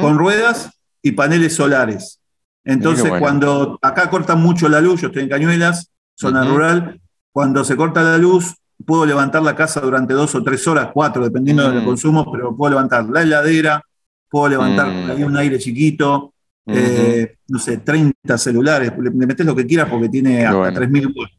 [0.00, 2.20] con ruedas y paneles solares.
[2.64, 7.00] Entonces, cuando acá cortan mucho la luz, yo estoy en Cañuelas, zona rural,
[7.32, 11.24] cuando se corta la luz, puedo levantar la casa durante dos o tres horas, cuatro,
[11.24, 11.84] dependiendo del mm.
[11.84, 13.82] consumo, pero puedo levantar la heladera,
[14.28, 15.22] puedo levantar mm.
[15.22, 16.32] un aire chiquito,
[16.66, 21.32] eh, no sé, 30 celulares, le, metes lo que quieras porque tiene hasta 3.000 watts.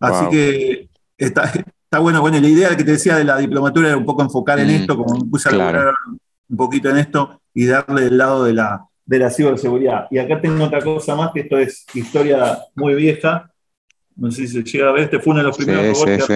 [0.00, 2.20] Así que está, está bueno.
[2.20, 4.70] Bueno, la idea que te decía de la diplomatura era un poco enfocar en mm,
[4.70, 5.92] esto, como me puse a
[6.48, 10.06] un poquito en esto y darle el lado de la, de la ciberseguridad.
[10.10, 13.50] Y acá tengo otra cosa más, que esto es historia muy vieja.
[14.16, 16.28] No sé si se llega a ver, este fue uno de los primeros robots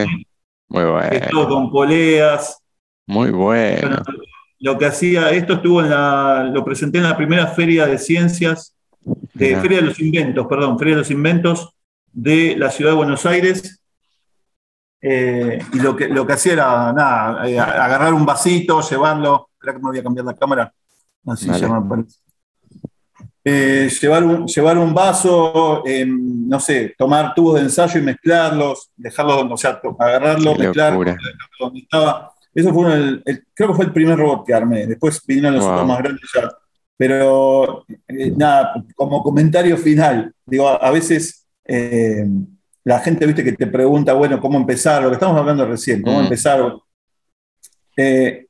[0.68, 1.08] muy bueno.
[1.10, 2.62] Estuvo con poleas.
[3.06, 4.02] Muy bueno.
[4.60, 8.74] Lo que hacía, esto estuvo en la, lo presenté en la primera feria de ciencias,
[9.34, 11.74] de Feria de los Inventos, perdón, Feria de los Inventos
[12.12, 13.80] de la ciudad de Buenos Aires.
[15.00, 19.50] Eh, y lo que, lo que hacía era, nada, eh, agarrar un vasito, llevarlo.
[19.52, 20.72] Espera que me voy a cambiar la cámara.
[21.24, 22.06] Así se llama,
[23.50, 28.90] eh, llevar, un, llevar un vaso, em, no sé, tomar tubos de ensayo y mezclarlos,
[28.94, 31.16] dejarlo, o sea, agarrarlo, mezclarlo,
[31.58, 32.30] donde estaba.
[32.54, 33.22] Eso fue el,
[33.54, 34.86] creo que fue el primer robot que armé.
[34.86, 36.50] Después vinieron los otros más grandes ya.
[36.96, 42.26] Pero eh, nada, como comentario final, digo, a, veces eh,
[42.84, 45.02] la gente, viste, que te pregunta, bueno, ¿cómo empezar?
[45.02, 46.24] Lo que estamos hablando recién, ¿cómo mm.
[46.24, 46.74] empezar?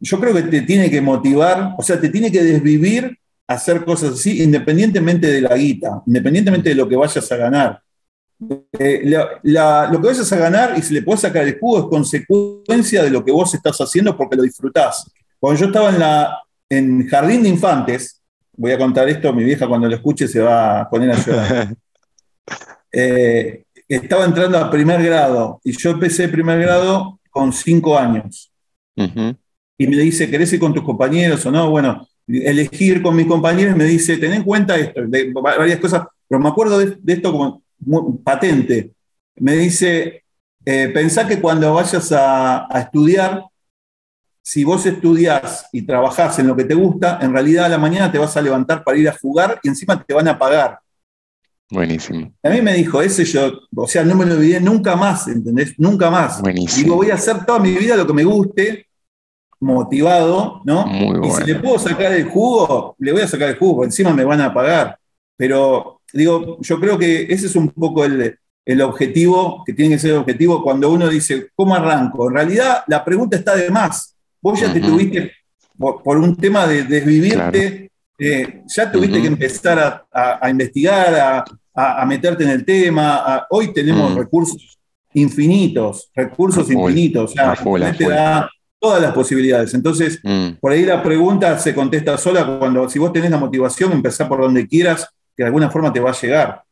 [0.01, 3.19] yo creo que te tiene que motivar, o sea, te tiene que desvivir
[3.49, 7.83] hacer cosas así, independientemente de la guita, independientemente de lo que vayas a ganar.
[8.79, 9.03] Eh,
[9.43, 13.11] lo que vayas a ganar y si le puedes sacar el jugo es consecuencia de
[13.11, 15.11] lo que vos estás haciendo porque lo disfrutás.
[15.41, 16.39] Cuando yo estaba en, la,
[16.69, 18.23] en Jardín de Infantes,
[18.53, 21.75] voy a contar esto, mi vieja cuando lo escuche se va a poner a llorar.
[22.91, 28.51] Eh, estaba entrando a primer grado y yo empecé primer grado con cinco años.
[28.97, 31.69] Y me dice, ¿querés ir con tus compañeros o no?
[31.69, 36.41] Bueno, elegir con mis compañeros me dice, ten en cuenta esto, de varias cosas, pero
[36.41, 37.63] me acuerdo de, esto como
[38.23, 38.93] patente.
[39.37, 40.25] Me dice,
[40.65, 43.45] eh, pensá que cuando vayas a, estudiar,
[44.43, 48.13] si vos estudiás y trabajás en lo que te gusta, en realidad a la mañana
[48.13, 50.79] te vas a levantar para ir a jugar y encima te van a pagar.
[51.71, 52.33] Buenísimo.
[52.43, 55.75] A mí me dijo, ese yo, o sea, no me lo olvidé nunca más, ¿entendés?
[55.79, 56.41] Nunca más.
[56.41, 56.83] Buenísimo.
[56.83, 58.88] Digo, voy a hacer toda mi vida lo que me guste
[59.61, 60.87] motivado, ¿no?
[61.25, 64.25] y si le puedo sacar el jugo, le voy a sacar el jugo, encima me
[64.25, 64.99] van a pagar.
[65.37, 68.39] Pero digo, yo creo que ese es un poco el,
[68.83, 72.29] objetivo, que tiene que ser el objetivo cuando uno dice, ¿cómo arranco?
[72.29, 74.15] En realidad la pregunta está de más.
[74.41, 75.33] Vos ya te tuviste,
[75.77, 81.45] por, un tema de desvivirte, eh, ya tuviste que empezar a, investigar,
[81.75, 83.47] a, meterte en el tema.
[83.51, 84.79] hoy tenemos recursos
[85.15, 87.33] infinitos, recursos infinitos.
[87.33, 88.51] O sea, te da
[88.81, 89.75] todas las posibilidades.
[89.75, 90.53] Entonces, mm.
[90.61, 94.41] por ahí la pregunta se contesta sola cuando, si vos tenés la motivación, empezar por
[94.41, 96.63] donde quieras, que de alguna forma te va a llegar.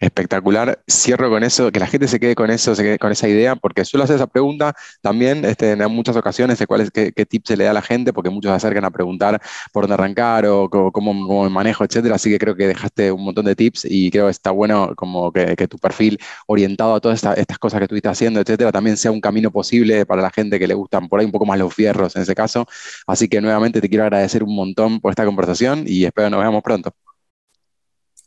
[0.00, 0.82] Espectacular.
[0.90, 3.56] Cierro con eso, que la gente se quede con eso, se quede con esa idea,
[3.56, 7.48] porque suelo hacer esa pregunta también este, en muchas ocasiones de cuál qué, qué tips
[7.48, 9.40] se le da a la gente, porque muchos se acercan a preguntar
[9.72, 12.16] por dónde arrancar o cómo, me manejo, etcétera.
[12.16, 15.32] Así que creo que dejaste un montón de tips y creo que está bueno como
[15.32, 19.20] que, tu perfil orientado a todas estas cosas que estuviste haciendo, etcétera, también sea un
[19.20, 22.14] camino posible para la gente que le gustan por ahí un poco más los fierros
[22.16, 22.66] en ese caso.
[23.06, 26.62] Así que nuevamente te quiero agradecer un montón por esta conversación y espero nos veamos
[26.62, 26.94] pronto.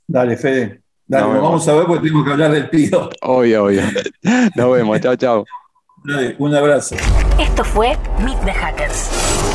[0.07, 0.86] Dale, Fede.
[1.07, 3.09] Dale, nos vamos a ver porque tenemos que hablar del pido.
[3.21, 3.81] Obvio, obvio.
[4.55, 5.45] Nos vemos, chao, chao.
[6.03, 6.95] Dale, un abrazo.
[7.39, 9.09] Esto fue Meet the Hackers.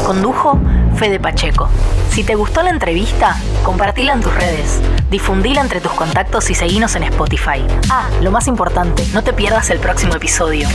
[0.07, 0.59] Condujo
[0.97, 1.69] Fede Pacheco.
[2.11, 4.81] Si te gustó la entrevista, compartila en tus redes,
[5.11, 7.65] difundila entre tus contactos y seguinos en Spotify.
[7.91, 10.69] Ah, lo más importante, no te pierdas el próximo episodio.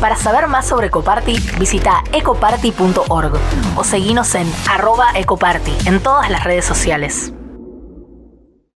[0.00, 3.32] Para saber más sobre Ecoparty, visita ecoparty.org
[3.76, 7.32] o seguinos en arroba ecoparty en todas las redes sociales.